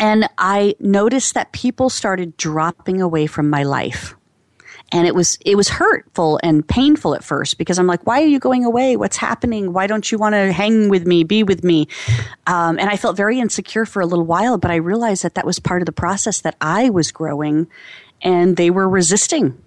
[0.00, 4.16] And I noticed that people started dropping away from my life
[4.94, 8.26] and it was it was hurtful and painful at first because I'm like, why are
[8.26, 8.96] you going away?
[8.96, 9.72] What's happening?
[9.72, 11.88] Why don't you want to hang with me, be with me?
[12.46, 15.44] Um, and I felt very insecure for a little while, but I realized that that
[15.44, 17.66] was part of the process that I was growing,
[18.22, 19.60] and they were resisting.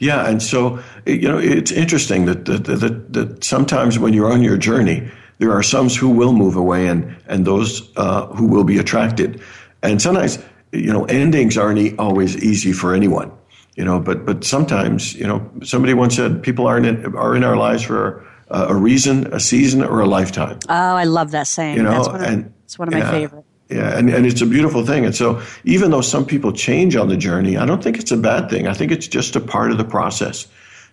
[0.00, 4.42] Yeah, and so you know it's interesting that that, that, that sometimes when you're on
[4.42, 8.64] your journey, there are some who will move away, and and those uh, who will
[8.64, 9.40] be attracted,
[9.84, 10.40] and sometimes
[10.76, 13.32] you know, endings aren't always easy for anyone,
[13.76, 17.44] you know, but, but sometimes, you know, somebody once said people are in, are in
[17.44, 20.58] our lives for a, a reason, a season, or a lifetime.
[20.68, 21.76] Oh, I love that saying.
[21.76, 23.44] You know, That's one of, and, it's one of my yeah, favorite.
[23.68, 25.04] Yeah, and, and it's a beautiful thing.
[25.04, 28.16] And so, even though some people change on the journey, I don't think it's a
[28.16, 28.66] bad thing.
[28.66, 30.46] I think it's just a part of the process.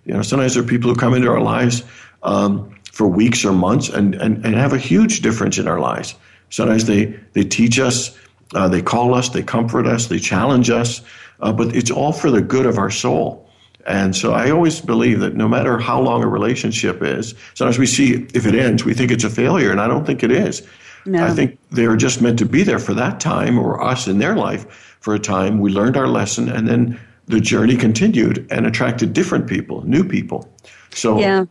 [0.06, 1.84] You know, sometimes there are people who come into our lives
[2.24, 6.15] um, for weeks or months and, and, and have a huge difference in our lives.
[6.50, 8.17] Sometimes they, they teach us
[8.54, 11.02] uh, they call us, they comfort us, they challenge us,
[11.39, 13.50] uh, but it's all for the good of our soul.
[13.86, 17.86] And so I always believe that no matter how long a relationship is, sometimes we
[17.86, 20.65] see if it ends, we think it's a failure, and I don't think it is.
[21.06, 21.26] No.
[21.26, 24.36] I think they're just meant to be there for that time or us in their
[24.36, 25.60] life for a time.
[25.60, 30.50] We learned our lesson, and then the journey continued and attracted different people, new people.
[30.91, 31.46] So yeah,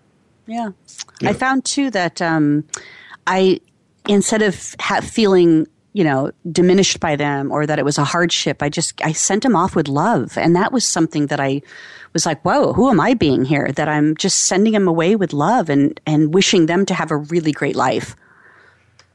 [0.47, 0.71] yeah.
[1.21, 1.31] yeah.
[1.31, 2.65] I found too that um,
[3.27, 3.61] I
[4.09, 8.63] instead of ha- feeling you know, diminished by them or that it was a hardship.
[8.63, 10.39] I just, I sent them off with love.
[10.39, 11.61] And that was something that I
[12.15, 13.71] was like, whoa, who am I being here?
[13.73, 17.17] That I'm just sending them away with love and, and wishing them to have a
[17.17, 18.17] really great life.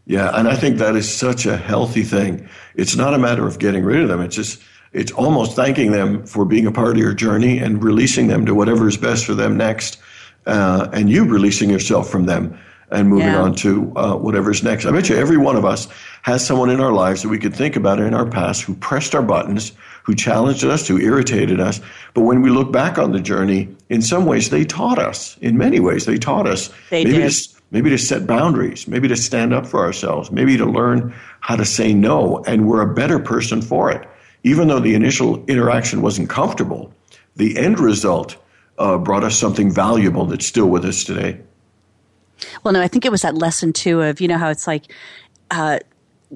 [0.06, 0.32] Yeah.
[0.34, 2.48] And I think that is such a healthy thing.
[2.76, 4.22] It's not a matter of getting rid of them.
[4.22, 4.62] It's just,
[4.94, 8.54] it's almost thanking them for being a part of your journey and releasing them to
[8.54, 9.98] whatever is best for them next.
[10.46, 12.58] Uh, and you releasing yourself from them
[12.90, 13.42] and moving yeah.
[13.42, 14.86] on to uh, whatever's next.
[14.86, 15.88] I bet you every one of us
[16.22, 19.14] has someone in our lives that we could think about in our past who pressed
[19.14, 19.74] our buttons,
[20.04, 21.82] who challenged us, who irritated us.
[22.14, 25.38] But when we look back on the journey, in some ways they taught us.
[25.40, 26.70] In many ways, they taught us.
[26.90, 27.32] They maybe did.
[27.32, 31.56] To, maybe to set boundaries, maybe to stand up for ourselves, maybe to learn how
[31.56, 34.08] to say no, and we're a better person for it.
[34.44, 36.94] Even though the initial interaction wasn't comfortable,
[37.36, 38.38] the end result
[38.78, 41.42] uh, brought us something valuable that's still with us today.
[42.64, 44.94] Well, no, I think it was that lesson too of you know how it's like,
[45.52, 45.80] uh,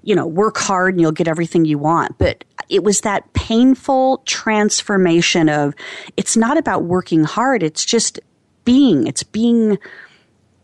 [0.04, 4.22] you know, work hard and you'll get everything you want, but it was that painful
[4.26, 5.74] transformation of
[6.18, 8.20] it's not about working hard; it's just
[8.66, 9.08] being.
[9.08, 9.78] It's being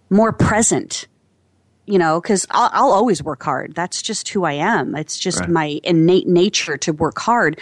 [0.10, 1.08] more present
[1.88, 3.74] you know, because I'll, I'll, always work hard.
[3.74, 4.94] That's just who I am.
[4.94, 5.50] It's just right.
[5.50, 7.60] my innate nature to work hard.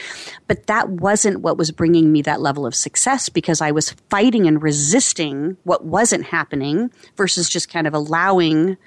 [0.47, 4.47] But that wasn't what was bringing me that level of success because I was fighting
[4.47, 8.77] and resisting what wasn't happening versus just kind of allowing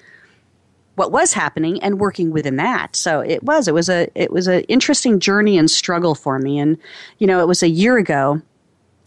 [0.95, 2.97] what was happening and working within that.
[2.97, 6.59] So it was, it was a, it was an interesting journey and struggle for me.
[6.59, 6.77] And,
[7.17, 8.41] you know, it was a year ago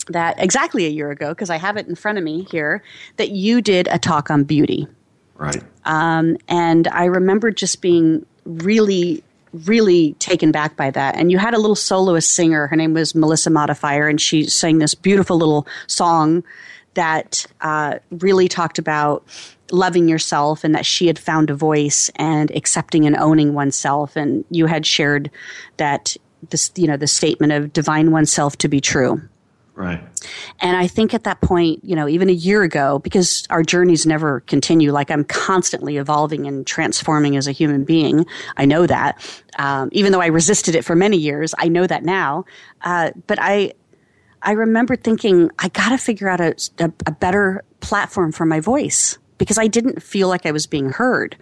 [0.09, 2.83] that exactly a year ago, because I have it in front of me here,
[3.19, 4.89] that you did a talk on beauty.
[5.35, 5.63] Right.
[5.85, 11.17] Um, and I remember just being really, really taken back by that.
[11.17, 12.67] And you had a little soloist singer.
[12.67, 16.45] Her name was Melissa Modifier, and she sang this beautiful little song
[16.95, 19.25] that uh, really talked about
[19.71, 24.17] loving yourself and that she had found a voice and accepting and owning oneself.
[24.17, 25.31] And you had shared
[25.79, 26.17] that
[26.51, 29.23] this, you know, the statement of divine oneself to be true.
[29.75, 30.03] Right.
[30.61, 34.05] And I think at that point, you know, even a year ago, because our journeys
[34.05, 38.27] never continue, like I'm constantly evolving and transforming as a human being.
[38.57, 39.19] I know that.
[39.59, 42.45] Um, even though I resisted it for many years, I know that now.
[42.83, 43.73] Uh, but I,
[44.43, 48.61] I remember thinking, I got to figure out a, a, a better platform for my
[48.61, 51.37] voice because I didn't feel like I was being heard.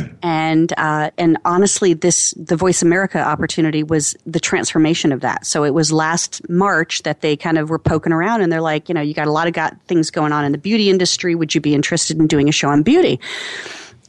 [0.00, 0.14] Right.
[0.22, 5.44] And uh, and honestly, this the Voice America opportunity was the transformation of that.
[5.44, 8.88] So it was last March that they kind of were poking around, and they're like,
[8.88, 11.34] you know, you got a lot of got things going on in the beauty industry.
[11.34, 13.20] Would you be interested in doing a show on beauty?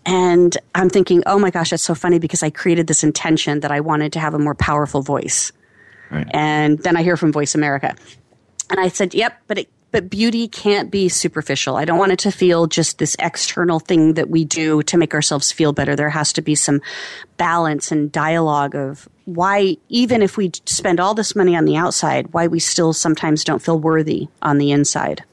[0.05, 3.71] And I'm thinking, oh my gosh, that's so funny because I created this intention that
[3.71, 5.51] I wanted to have a more powerful voice.
[6.11, 6.27] Right.
[6.31, 7.95] And then I hear from Voice America.
[8.69, 11.75] And I said, yep, but it but beauty can't be superficial.
[11.75, 15.13] I don't want it to feel just this external thing that we do to make
[15.13, 15.95] ourselves feel better.
[15.95, 16.81] There has to be some
[17.37, 22.33] balance and dialogue of why, even if we spend all this money on the outside,
[22.33, 25.23] why we still sometimes don't feel worthy on the inside.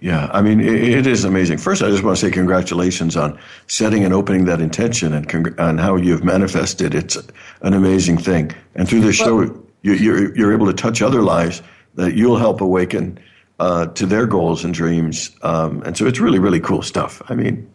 [0.00, 1.58] Yeah, I mean, it, it is amazing.
[1.58, 5.60] First, I just want to say congratulations on setting and opening that intention and congr-
[5.60, 6.94] on how you've manifested.
[6.94, 7.16] It's
[7.60, 8.52] an amazing thing.
[8.74, 9.42] And through this show,
[9.82, 11.62] you, you're, you're able to touch other lives
[11.96, 13.18] that you'll help awaken
[13.58, 15.30] uh, to their goals and dreams.
[15.42, 17.22] Um, and so it's really, really cool stuff.
[17.28, 17.70] I mean,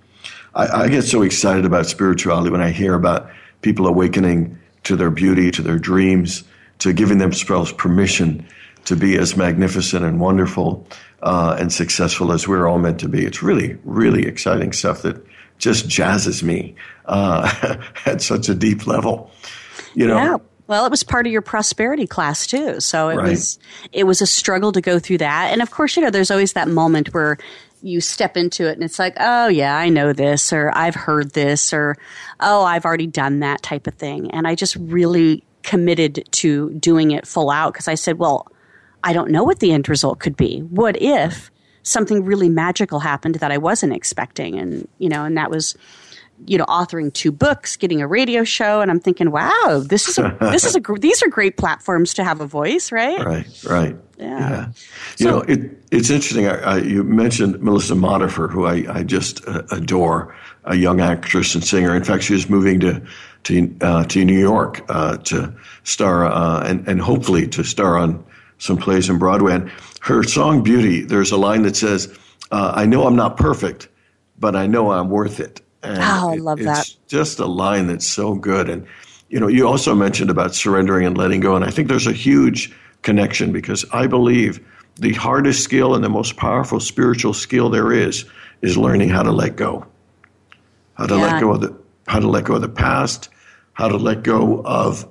[0.55, 3.29] I, I, get so excited about spirituality when I hear about
[3.61, 6.43] people awakening to their beauty, to their dreams,
[6.79, 8.45] to giving themselves permission
[8.85, 10.87] to be as magnificent and wonderful
[11.21, 13.25] uh, and successful as we're all meant to be.
[13.25, 15.25] It's really, really exciting stuff that
[15.57, 19.31] just jazzes me uh, at such a deep level.
[19.93, 20.37] You know, yeah.
[20.67, 22.79] Well, it was part of your prosperity class too.
[22.81, 23.29] So it right.
[23.29, 23.57] was
[23.91, 25.51] it was a struggle to go through that.
[25.51, 27.37] And of course, you know, there's always that moment where
[27.81, 31.31] you step into it and it's like, "Oh, yeah, I know this or I've heard
[31.31, 31.95] this or
[32.39, 37.11] oh, I've already done that type of thing." And I just really committed to doing
[37.11, 38.47] it full out because I said, "Well,
[39.03, 40.59] I don't know what the end result could be.
[40.59, 41.49] What if
[41.83, 45.75] something really magical happened that I wasn't expecting?" And, you know, and that was
[46.45, 50.17] you know, authoring two books, getting a radio show, and I'm thinking, wow, this is
[50.17, 53.23] a this is a these are great platforms to have a voice, right?
[53.25, 53.97] Right, right.
[54.17, 54.49] Yeah.
[54.49, 54.65] yeah.
[55.17, 56.47] You so, know, it, it's interesting.
[56.47, 61.55] I, I, you mentioned Melissa Modifier, who I, I just uh, adore, a young actress
[61.55, 61.95] and singer.
[61.95, 63.01] In fact, she is moving to
[63.43, 68.23] to uh, to New York uh, to star uh, and and hopefully to star on
[68.57, 69.55] some plays in Broadway.
[69.55, 69.71] And
[70.01, 72.13] her song "Beauty," there's a line that says,
[72.51, 73.87] uh, "I know I'm not perfect,
[74.39, 76.79] but I know I'm worth it." And oh, I love it, that.
[76.79, 78.69] It's just a line that's so good.
[78.69, 78.85] And,
[79.29, 81.55] you know, you also mentioned about surrendering and letting go.
[81.55, 84.59] And I think there's a huge connection because I believe
[84.95, 88.25] the hardest skill and the most powerful spiritual skill there is
[88.61, 89.85] is learning how to let go.
[90.95, 91.21] How to yeah.
[91.21, 93.29] let go of the how to let go of the past,
[93.73, 95.07] how to let go of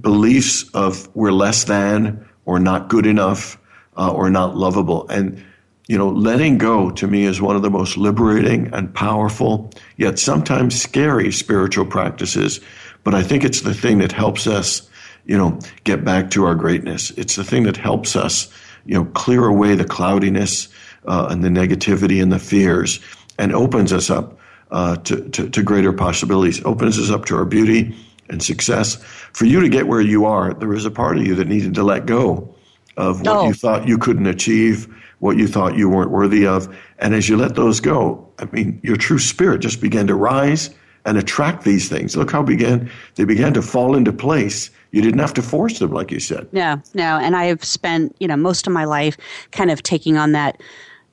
[0.00, 3.58] beliefs of we're less than or not good enough
[3.96, 5.08] uh, or not lovable.
[5.08, 5.42] And
[5.88, 10.18] you know, letting go to me is one of the most liberating and powerful, yet
[10.18, 12.60] sometimes scary spiritual practices.
[13.04, 14.88] But I think it's the thing that helps us,
[15.26, 17.10] you know, get back to our greatness.
[17.12, 18.48] It's the thing that helps us,
[18.86, 20.68] you know, clear away the cloudiness
[21.06, 23.00] uh, and the negativity and the fears
[23.38, 24.38] and opens us up
[24.70, 27.94] uh, to, to, to greater possibilities, opens us up to our beauty
[28.28, 29.02] and success.
[29.32, 31.74] For you to get where you are, there was a part of you that needed
[31.74, 32.54] to let go
[32.96, 33.46] of what oh.
[33.48, 34.86] you thought you couldn't achieve
[35.22, 36.76] what you thought you weren't worthy of.
[36.98, 40.70] And as you let those go, I mean, your true spirit just began to rise
[41.04, 42.16] and attract these things.
[42.16, 44.68] Look how began they began to fall into place.
[44.90, 46.52] You didn't have to force them, like you said.
[46.52, 47.18] No, no.
[47.18, 49.16] And I have spent, you know, most of my life
[49.52, 50.60] kind of taking on that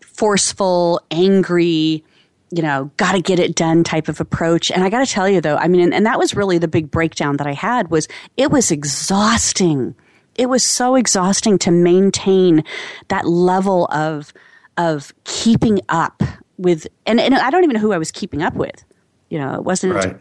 [0.02, 2.04] forceful, angry,
[2.50, 4.72] you know, got to get it done type of approach.
[4.72, 6.68] And I got to tell you though, I mean, and, and, that was really the
[6.68, 8.08] big breakdown that I had was
[8.38, 9.94] it was exhausting.
[10.40, 12.64] It was so exhausting to maintain
[13.10, 14.32] that level of,
[14.78, 16.24] of keeping up
[16.58, 18.86] with, and, and I don't even know who I was keeping up with.
[19.30, 20.16] You know, it wasn't, right.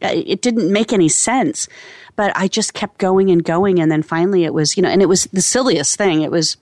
[0.00, 1.66] Uh, it didn't make any sense,
[2.14, 3.80] but I just kept going and going.
[3.80, 6.22] And then finally it was, you know, and it was the silliest thing.
[6.22, 6.56] It was,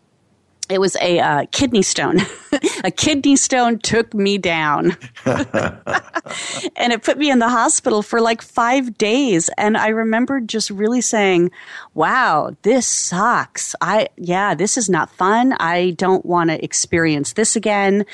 [0.73, 2.21] it was a uh, kidney stone.
[2.85, 4.97] a kidney stone took me down.
[5.27, 9.51] and it put me in the hospital for like five days.
[9.59, 11.51] And I remember just really saying,
[11.93, 13.75] wow, this sucks.
[13.83, 15.53] I, yeah, this is not fun.
[15.61, 18.07] I don't want to experience this again.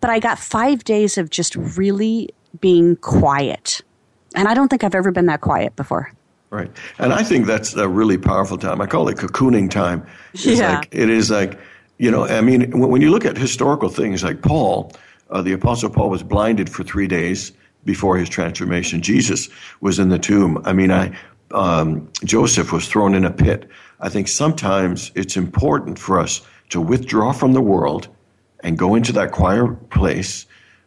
[0.00, 2.30] But I got five days of just really
[2.60, 3.82] being quiet.
[4.34, 6.12] And I don't think I've ever been that quiet before.
[6.50, 6.70] Right.
[6.98, 8.80] And I think that's a really powerful time.
[8.80, 10.04] I call it cocooning time.
[10.34, 10.80] It's yeah.
[10.80, 11.60] Like, it is like,
[12.00, 14.90] you know, I mean, when you look at historical things like Paul,
[15.28, 17.52] uh, the Apostle Paul was blinded for three days
[17.84, 19.02] before his transformation.
[19.02, 19.50] Jesus
[19.82, 20.62] was in the tomb.
[20.64, 21.14] I mean, I,
[21.50, 23.68] um, Joseph was thrown in a pit.
[24.00, 26.40] I think sometimes it's important for us
[26.70, 28.08] to withdraw from the world
[28.60, 30.46] and go into that quiet place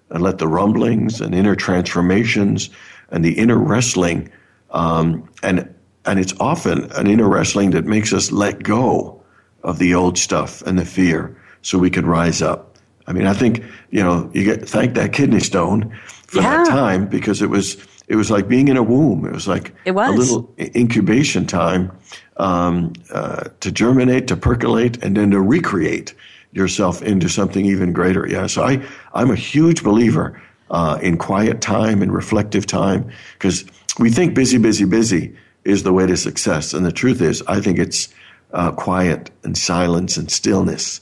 [0.10, 2.72] and let the rumblings and inner transformations
[3.12, 4.32] and the inner wrestling,
[4.72, 5.72] um, and
[6.06, 9.23] and it's often an inner wrestling that makes us let go
[9.64, 12.78] of the old stuff and the fear so we could rise up.
[13.08, 15.98] I mean, I think, you know, you get thank that kidney stone
[16.28, 16.64] for yeah.
[16.64, 19.26] that time because it was it was like being in a womb.
[19.26, 20.10] It was like it was.
[20.10, 21.92] a little incubation time
[22.38, 26.14] um, uh, to germinate, to percolate, and then to recreate
[26.52, 28.28] yourself into something even greater.
[28.28, 28.48] Yeah.
[28.48, 33.66] So I I'm a huge believer uh, in quiet time and reflective time because
[34.00, 37.62] we think busy, busy, busy is the way to success, and the truth is, I
[37.62, 38.10] think it's
[38.54, 41.02] uh, quiet and silence and stillness.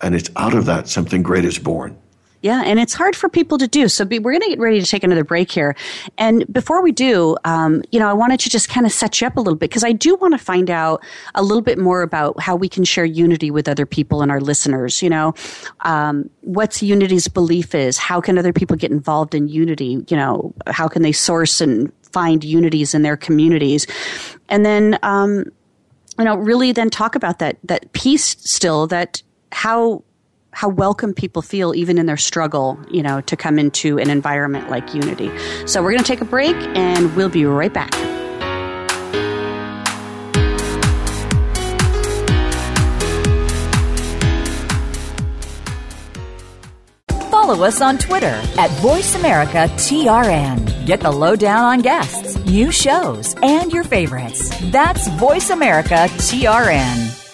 [0.00, 1.96] And it's out of that something great is born.
[2.42, 3.86] Yeah, and it's hard for people to do.
[3.86, 5.76] So be, we're going to get ready to take another break here.
[6.18, 9.28] And before we do, um, you know, I wanted to just kind of set you
[9.28, 11.04] up a little bit because I do want to find out
[11.36, 14.40] a little bit more about how we can share unity with other people and our
[14.40, 15.02] listeners.
[15.02, 15.34] You know,
[15.82, 17.96] um, what's Unity's belief is?
[17.96, 20.04] How can other people get involved in Unity?
[20.08, 23.86] You know, how can they source and find unities in their communities?
[24.48, 25.44] And then, um,
[26.18, 30.02] you know, really then talk about that that peace still that how
[30.52, 34.68] how welcome people feel even in their struggle, you know, to come into an environment
[34.68, 35.30] like Unity.
[35.66, 38.11] So we're going to take a break and we'll be right back.
[47.52, 50.86] Follow us on Twitter at VoiceAmericaTRN.
[50.86, 54.48] Get the lowdown on guests, new shows, and your favorites.
[54.70, 57.28] That's VoiceAmericaTRN.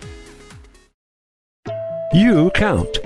[2.14, 3.05] You count.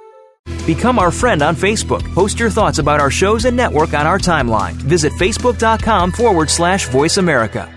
[0.65, 2.03] Become our friend on Facebook.
[2.13, 4.73] Post your thoughts about our shows and network on our timeline.
[4.73, 7.69] Visit facebook.com forward slash voice America.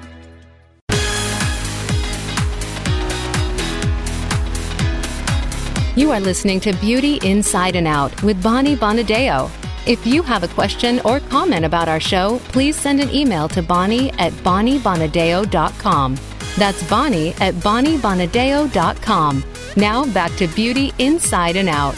[5.97, 9.49] You are listening to Beauty Inside and Out with Bonnie Bonadeo.
[9.87, 13.62] If you have a question or comment about our show, please send an email to
[13.62, 16.18] Bonnie at BonnieBonadeo.com.
[16.57, 19.45] That's Bonnie at BonnieBonadeo.com.
[19.76, 21.95] Now back to Beauty Inside and Out.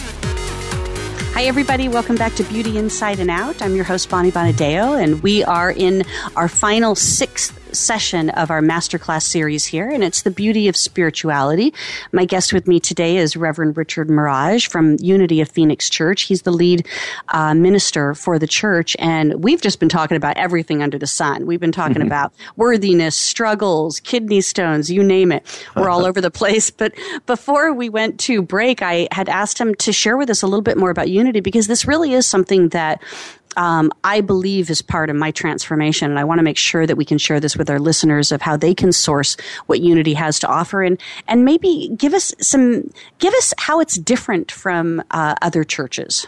[1.37, 1.87] Hi, everybody.
[1.87, 3.61] Welcome back to Beauty Inside and Out.
[3.61, 6.03] I'm your host, Bonnie Bonadeo, and we are in
[6.35, 11.73] our final sixth session of our masterclass series here, and it's the beauty of spirituality.
[12.13, 16.23] My guest with me today is Reverend Richard Maraj from Unity of Phoenix Church.
[16.23, 16.87] He's the lead
[17.29, 21.47] uh, minister for the church, and we've just been talking about everything under the sun.
[21.47, 22.07] We've been talking mm-hmm.
[22.07, 25.45] about worthiness, struggles, kidney stones, you name it.
[25.77, 26.71] We're all over the place.
[26.71, 26.95] But
[27.27, 30.63] before we went to break, I had asked him to share with us a little
[30.63, 33.03] bit more about Unity because this really is something that
[33.57, 36.11] um, I believe is part of my transformation.
[36.11, 38.43] And I want to make sure that we can share this with our listeners of
[38.43, 39.37] how they can source
[39.67, 43.97] what Unity has to offer and, and maybe give us some, give us how it's
[43.97, 46.27] different from uh, other churches.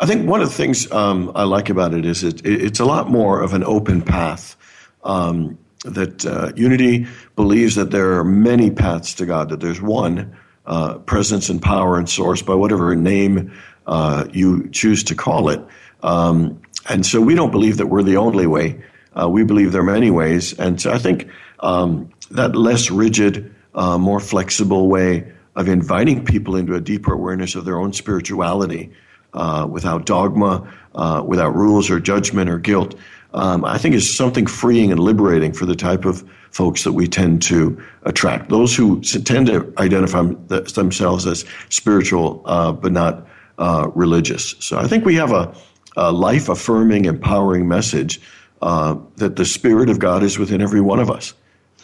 [0.00, 2.84] I think one of the things um, I like about it is it, it's a
[2.84, 4.56] lot more of an open path.
[5.02, 10.34] Um, that uh, Unity believes that there are many paths to God, that there's one
[10.66, 13.52] uh, presence and power and source by whatever name
[13.86, 15.60] uh, you choose to call it.
[16.04, 18.84] Um, and so we don't believe that we're the only way.
[19.18, 20.52] Uh, we believe there are many ways.
[20.58, 21.28] And so I think
[21.60, 27.54] um, that less rigid, uh, more flexible way of inviting people into a deeper awareness
[27.54, 28.92] of their own spirituality
[29.32, 32.94] uh, without dogma, uh, without rules or judgment or guilt,
[33.32, 37.08] um, I think is something freeing and liberating for the type of folks that we
[37.08, 38.48] tend to attract.
[38.48, 43.26] Those who tend to identify themselves as spiritual uh, but not
[43.58, 44.54] uh, religious.
[44.60, 45.54] So I think we have a
[45.96, 48.20] uh, life affirming, empowering message
[48.62, 51.34] uh, that the Spirit of God is within every one of us,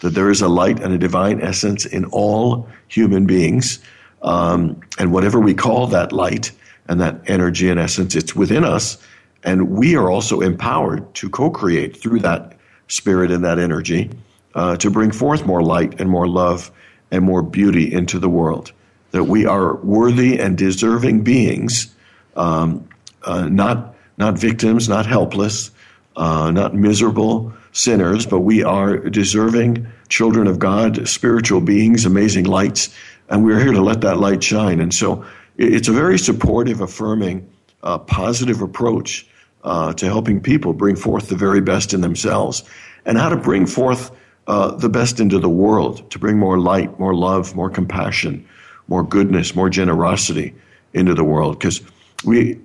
[0.01, 3.79] that there is a light and a divine essence in all human beings.
[4.23, 6.53] Um, and whatever we call that light
[6.89, 8.99] and that energy and essence, it's within us.
[9.45, 12.57] And we are also empowered to co create through that
[12.89, 14.11] spirit and that energy
[14.55, 16.71] uh, to bring forth more light and more love
[17.11, 18.73] and more beauty into the world.
[19.13, 21.95] That we are worthy and deserving beings,
[22.37, 22.89] um,
[23.23, 25.71] uh, not not victims, not helpless,
[26.15, 32.95] uh, not miserable sinners, but we are deserving children of God, spiritual beings, amazing lights,
[33.31, 34.79] and we're here to let that light shine.
[34.79, 35.25] And so
[35.57, 37.49] it's a very supportive, affirming,
[37.83, 39.27] uh, positive approach
[39.65, 42.63] uh, to helping people bring forth the very best in themselves
[43.07, 44.11] and how to bring forth
[44.49, 48.47] uh, the best into the world, to bring more light, more love, more compassion,
[48.89, 50.55] more goodness, more generosity
[50.93, 51.59] into the world.
[51.59, 51.81] Because
[52.25, 52.59] we,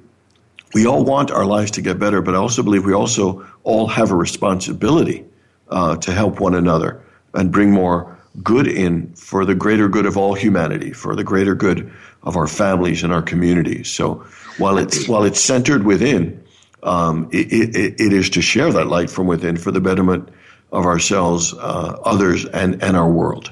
[0.74, 3.88] we all want our lives to get better, but I also believe we also all
[3.88, 5.26] have a responsibility
[5.70, 7.01] uh, to help one another
[7.34, 11.55] and bring more good in for the greater good of all humanity, for the greater
[11.55, 11.91] good
[12.24, 13.89] of our families and our communities.
[13.89, 14.26] So
[14.57, 16.43] while it's while it's centered within,
[16.84, 20.30] um, it, it, it is to share that light from within for the betterment
[20.72, 23.51] of ourselves, uh, others, and and our world.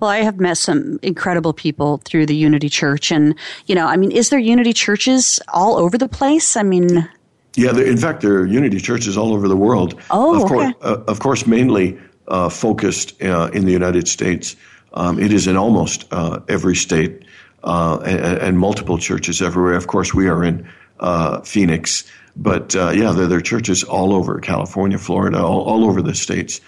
[0.00, 3.10] Well, I have met some incredible people through the Unity Church.
[3.10, 3.34] And,
[3.66, 6.56] you know, I mean, is there Unity churches all over the place?
[6.56, 7.08] I mean,
[7.56, 10.00] yeah, in fact, there are Unity churches all over the world.
[10.10, 10.54] Oh, of okay.
[10.54, 11.98] course, uh, of course, mainly
[12.28, 14.56] uh, focused uh, in the United States.
[14.92, 17.24] Um, it is in almost uh, every state
[17.64, 19.74] uh, and, and, multiple churches everywhere.
[19.74, 20.68] Of course, we are in
[21.00, 22.04] uh, Phoenix,
[22.36, 26.60] but yeah, there, there, are churches all over California, Florida, all, all over the states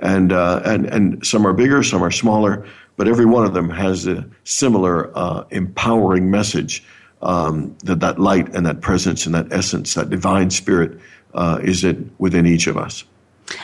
[0.00, 2.66] and uh, and and some are bigger, some are smaller,
[2.96, 6.84] but every one of them has a similar uh, empowering message
[7.22, 10.98] um, that that light and that presence and that essence, that divine spirit,
[11.34, 13.04] uh, is it within each of us.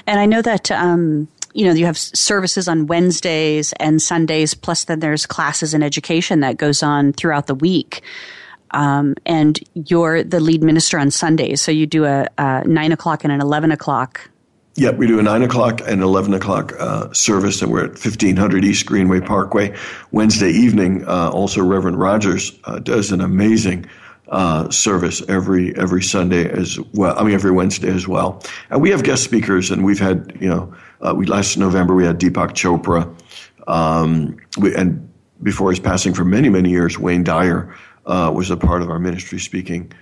[0.06, 0.70] And I know that.
[0.70, 5.84] Um you know, you have services on Wednesdays and Sundays, plus then there's classes and
[5.84, 8.02] education that goes on throughout the week.
[8.70, 13.22] Um, and you're the lead minister on Sundays, so you do a, a nine o'clock
[13.22, 14.30] and an eleven o'clock
[14.74, 18.64] yeah, we do a 9 o'clock and 11 o'clock uh, service, and we're at 1500
[18.64, 19.76] East Greenway Parkway.
[20.12, 23.86] Wednesday evening, uh, also Reverend Rogers uh, does an amazing
[24.28, 27.18] uh, service every every Sunday as well.
[27.18, 28.42] I mean, every Wednesday as well.
[28.70, 32.06] And we have guest speakers, and we've had, you know, uh, we last November we
[32.06, 33.14] had Deepak Chopra,
[33.68, 35.06] um, we, and
[35.42, 37.74] before his passing for many, many years, Wayne Dyer
[38.06, 39.92] uh, was a part of our ministry speaking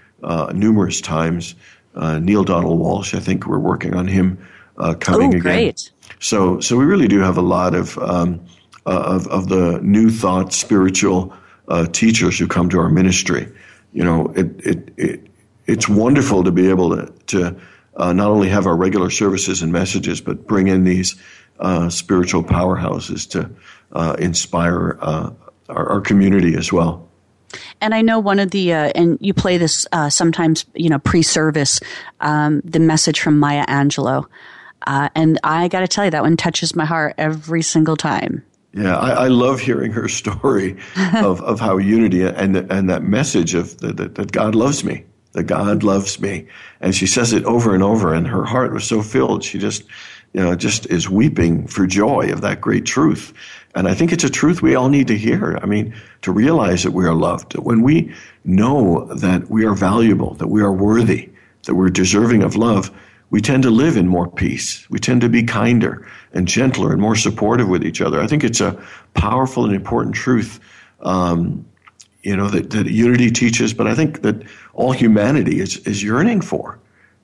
[0.53, 1.57] numerous times.
[1.97, 4.39] Neale Donald Walsch, I think we're working on him
[4.81, 5.41] uh, coming oh, again.
[5.41, 5.93] Great.
[6.19, 8.41] So, so we really do have a lot of um,
[8.87, 11.33] uh, of, of the new thought spiritual
[11.69, 13.47] uh, teachers who come to our ministry.
[13.93, 15.27] You know, it, it, it
[15.67, 17.57] it's wonderful to be able to, to
[17.97, 21.17] uh, not only have our regular services and messages, but bring in these
[21.61, 23.51] uh, spiritual powerhouses to
[23.93, 25.37] uh, inspire our,
[25.69, 27.07] our community as well.
[27.81, 30.99] And I know one of the, uh, and you play this uh, sometimes, you know,
[30.99, 31.81] pre-service,
[32.21, 34.27] um, the message from Maya Angelou.
[34.87, 38.45] Uh, and I got to tell you, that one touches my heart every single time.
[38.73, 40.77] Yeah, I, I love hearing her story
[41.15, 45.05] of, of how unity and and that message of that, that God loves me.
[45.33, 46.47] that God loves me.
[46.81, 49.45] And she says it over and over, and her heart was so filled.
[49.45, 49.85] She just,
[50.33, 53.33] you know, just is weeping for joy of that great truth.
[53.75, 55.59] And I think it's a truth we all need to hear.
[55.63, 57.57] I mean, to realize that we are loved.
[57.59, 58.13] When we
[58.45, 61.31] know that we are valuable, that we are worthy,
[61.67, 62.91] that we're deserving of love,
[63.31, 64.89] we tend to live in more peace.
[64.91, 68.21] We tend to be kinder and gentler and more supportive with each other.
[68.21, 68.81] I think it's a
[69.15, 70.61] powerful and important truth
[71.03, 71.65] um,
[72.23, 74.43] you know, that, that unity teaches, but I think that
[74.75, 76.79] all humanity is, is yearning for,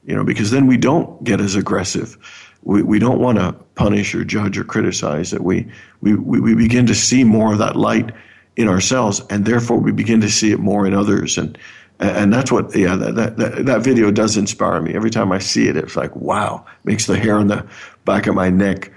[0.04, 2.16] you know, because then we don't get as aggressive.
[2.62, 6.86] We, we don't want to punish or judge or criticize that we, we, we begin
[6.86, 8.10] to see more of that light
[8.56, 11.36] in ourselves and therefore we begin to see it more in others.
[11.36, 11.58] And,
[11.98, 14.94] and that's what, yeah, that, that, that video does inspire me.
[14.94, 17.66] Every time I see it, it's like, wow, makes the hair on the
[18.04, 18.92] back of my neck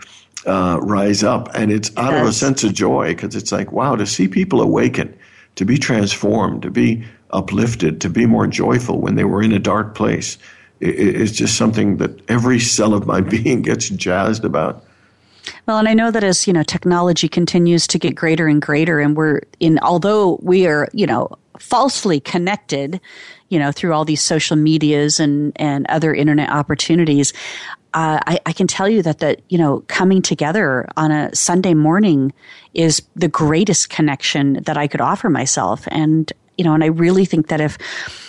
[0.45, 1.49] uh, rise up.
[1.55, 2.21] And it's out yes.
[2.21, 5.17] of a sense of joy because it's like, wow, to see people awaken
[5.55, 9.59] to be transformed, to be uplifted, to be more joyful when they were in a
[9.59, 10.37] dark place.
[10.81, 14.83] It's just something that every cell of my being gets jazzed about.
[15.65, 18.99] Well, and I know that as you know, technology continues to get greater and greater,
[18.99, 19.79] and we're in.
[19.79, 21.29] Although we are, you know,
[21.59, 22.99] falsely connected,
[23.49, 27.33] you know, through all these social medias and and other internet opportunities,
[27.93, 31.73] uh, I, I, can tell you that that you know coming together on a Sunday
[31.73, 32.33] morning
[32.73, 37.25] is the greatest connection that I could offer myself, and you know, and I really
[37.25, 37.77] think that if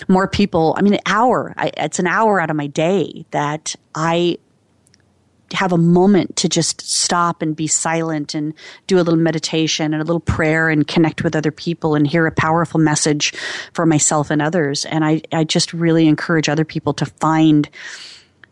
[0.08, 3.74] more people, I mean, an hour, I, it's an hour out of my day that
[3.94, 4.38] I
[5.52, 8.54] have a moment to just stop and be silent and
[8.86, 12.26] do a little meditation and a little prayer and connect with other people and hear
[12.26, 13.32] a powerful message
[13.72, 14.84] for myself and others.
[14.86, 17.68] And I, I just really encourage other people to find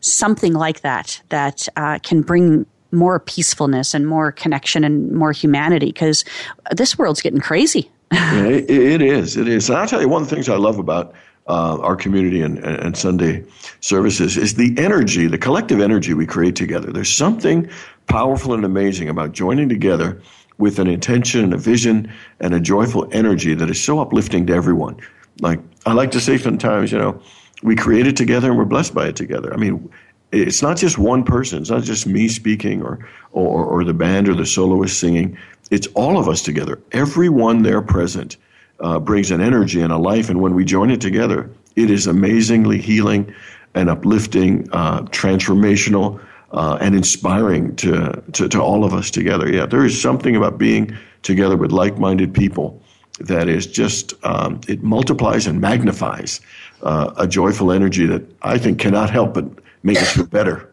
[0.00, 5.86] something like that that uh, can bring more peacefulness and more connection and more humanity
[5.86, 6.24] because
[6.72, 7.90] this world's getting crazy.
[8.10, 9.36] it, it is.
[9.36, 9.68] It is.
[9.68, 11.14] And I'll tell you one of the things I love about
[11.48, 13.44] uh, our community and, and Sunday
[13.80, 16.92] services is the energy, the collective energy we create together.
[16.92, 17.70] There's something
[18.06, 20.20] powerful and amazing about joining together
[20.58, 24.52] with an intention and a vision and a joyful energy that is so uplifting to
[24.52, 24.98] everyone.
[25.40, 27.22] Like I like to say sometimes, you know,
[27.62, 29.52] we create it together and we're blessed by it together.
[29.52, 29.90] I mean,
[30.32, 31.60] it's not just one person.
[31.60, 35.38] It's not just me speaking or, or, or the band or the soloist singing.
[35.70, 36.78] It's all of us together.
[36.92, 38.36] Everyone there present
[38.80, 40.28] uh, brings an energy and a life.
[40.28, 43.34] And when we join it together, it is amazingly healing
[43.74, 46.20] and uplifting, uh, transformational,
[46.52, 49.52] uh, and inspiring to, to, to all of us together.
[49.52, 52.80] Yeah, there is something about being together with like minded people
[53.20, 56.40] that is just, um, it multiplies and magnifies
[56.82, 59.44] uh, a joyful energy that I think cannot help but
[59.82, 60.72] make us feel better.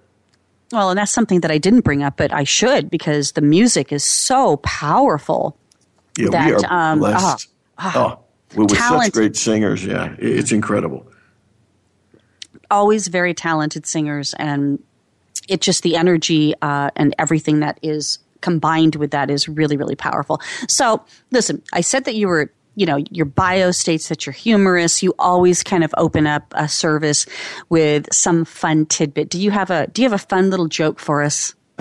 [0.72, 3.92] Well, and that's something that I didn't bring up, but I should because the music
[3.92, 5.58] is so powerful.
[6.18, 7.48] Yeah, that, we are um, blessed.
[7.50, 8.20] Oh, oh,
[8.56, 9.86] with such great singers.
[9.86, 11.08] Yeah, it's incredible.
[12.72, 14.82] Always very talented singers, and
[15.48, 19.96] it just the energy uh, and everything that is combined with that is really, really
[19.96, 20.40] powerful.
[20.68, 25.02] So, listen, I said that you were you know, your bio states that you're humorous.
[25.02, 27.26] You always kind of open up a service
[27.70, 29.30] with some fun tidbit.
[29.30, 31.56] Do you have a Do you have a fun little joke for us?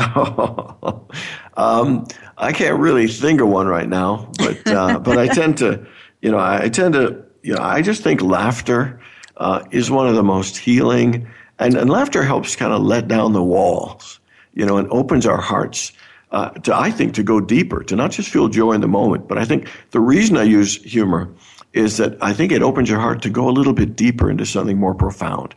[1.57, 2.07] um,
[2.37, 5.87] I can't really think of one right now, but uh, but I tend to,
[6.21, 9.01] you know, I, tend to, you know, I just think laughter
[9.37, 11.29] uh, is one of the most healing,
[11.59, 14.19] and, and laughter helps kind of let down the walls,
[14.55, 15.93] you know, and opens our hearts
[16.33, 19.29] uh, to, I think, to go deeper, to not just feel joy in the moment.
[19.29, 21.29] But I think the reason I use humor
[21.73, 24.45] is that I think it opens your heart to go a little bit deeper into
[24.45, 25.55] something more profound.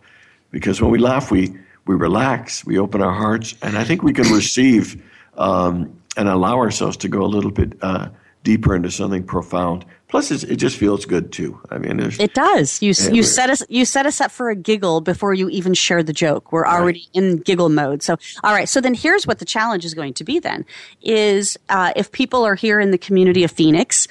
[0.51, 1.55] Because when we laugh, we,
[1.85, 5.01] we relax, we open our hearts, and I think we can receive
[5.37, 8.09] um, and allow ourselves to go a little bit uh,
[8.43, 9.85] deeper into something profound.
[10.07, 11.59] Plus, it just feels good too.
[11.69, 12.81] I mean, it does.
[12.81, 16.01] You you set us you set us up for a giggle before you even share
[16.01, 16.53] the joke.
[16.53, 17.23] We're already right.
[17.25, 18.01] in giggle mode.
[18.01, 18.69] So, all right.
[18.69, 20.39] So then, here's what the challenge is going to be.
[20.39, 20.65] Then
[21.01, 24.07] is uh, if people are here in the community of Phoenix.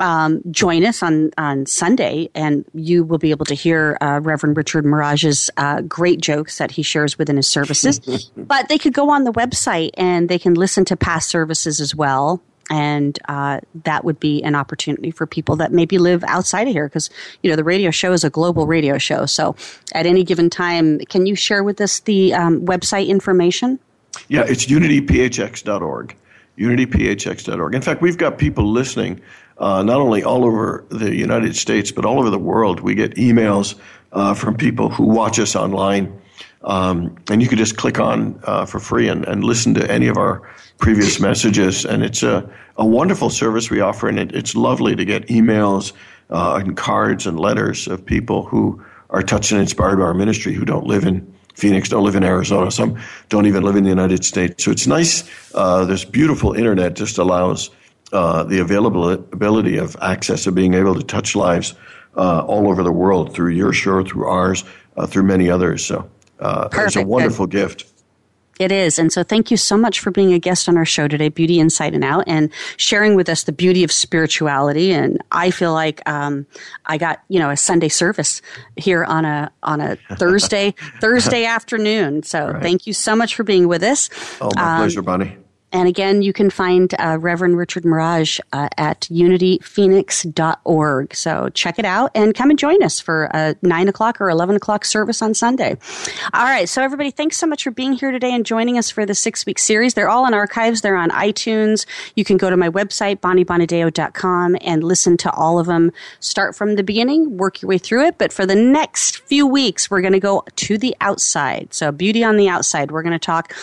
[0.00, 4.56] Um, join us on, on Sunday, and you will be able to hear uh, Reverend
[4.56, 7.98] Richard Maraj's uh, great jokes that he shares within his services.
[8.36, 11.94] but they could go on the website and they can listen to past services as
[11.94, 12.40] well.
[12.70, 16.86] And uh, that would be an opportunity for people that maybe live outside of here
[16.86, 17.08] because
[17.42, 19.24] you know the radio show is a global radio show.
[19.24, 19.56] So
[19.94, 23.78] at any given time can you share with us the um, website information?
[24.28, 26.16] Yeah it's unityphx.org
[26.58, 29.20] unityphx.org in fact we've got people listening
[29.58, 33.14] uh, not only all over the united states but all over the world we get
[33.16, 33.74] emails
[34.12, 36.18] uh, from people who watch us online
[36.64, 40.08] um, and you can just click on uh, for free and, and listen to any
[40.08, 40.42] of our
[40.78, 41.84] previous messages.
[41.84, 45.92] And it's a, a wonderful service we offer, and it, it's lovely to get emails
[46.30, 50.52] uh, and cards and letters of people who are touched and inspired by our ministry
[50.52, 52.70] who don't live in Phoenix, don't live in Arizona.
[52.70, 52.98] Some
[53.30, 54.62] don't even live in the United States.
[54.62, 55.28] So it's nice.
[55.54, 57.70] Uh, this beautiful internet just allows
[58.12, 61.74] uh, the availability of access of being able to touch lives
[62.16, 64.64] uh, all over the world through your show, through ours,
[64.96, 65.84] uh, through many others.
[65.84, 66.08] So
[66.40, 67.68] uh, it's a wonderful Good.
[67.68, 67.92] gift.
[68.58, 68.98] It is.
[68.98, 71.60] And so thank you so much for being a guest on our show today, Beauty
[71.60, 74.92] Inside and Out, and sharing with us the beauty of spirituality.
[74.92, 76.44] And I feel like um,
[76.84, 78.42] I got, you know, a Sunday service
[78.76, 82.24] here on a on a Thursday Thursday afternoon.
[82.24, 82.62] So right.
[82.62, 84.10] thank you so much for being with us.
[84.40, 85.36] Oh, my um, pleasure, Bonnie.
[85.72, 91.14] And again, you can find uh, Reverend Richard Maraj uh, at unityphoenix.org.
[91.14, 94.56] So check it out and come and join us for a 9 o'clock or 11
[94.56, 95.76] o'clock service on Sunday.
[96.32, 96.68] All right.
[96.68, 99.44] So, everybody, thanks so much for being here today and joining us for the six
[99.44, 99.94] week series.
[99.94, 101.86] They're all in archives, they're on iTunes.
[102.14, 105.92] You can go to my website, bonniebonadeo.com, and listen to all of them.
[106.20, 108.18] Start from the beginning, work your way through it.
[108.18, 111.74] But for the next few weeks, we're going to go to the outside.
[111.74, 112.90] So, beauty on the outside.
[112.90, 113.54] We're going to talk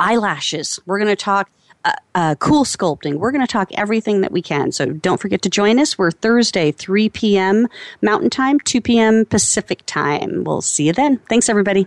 [0.00, 0.78] eyelashes.
[0.86, 1.50] We're going to talk
[1.84, 3.14] uh, uh, cool sculpting.
[3.14, 4.72] We're going to talk everything that we can.
[4.72, 5.96] So don't forget to join us.
[5.96, 7.68] We're Thursday, 3 p.m.
[8.02, 9.24] Mountain Time, 2 p.m.
[9.24, 10.42] Pacific Time.
[10.44, 11.18] We'll see you then.
[11.28, 11.86] Thanks, everybody.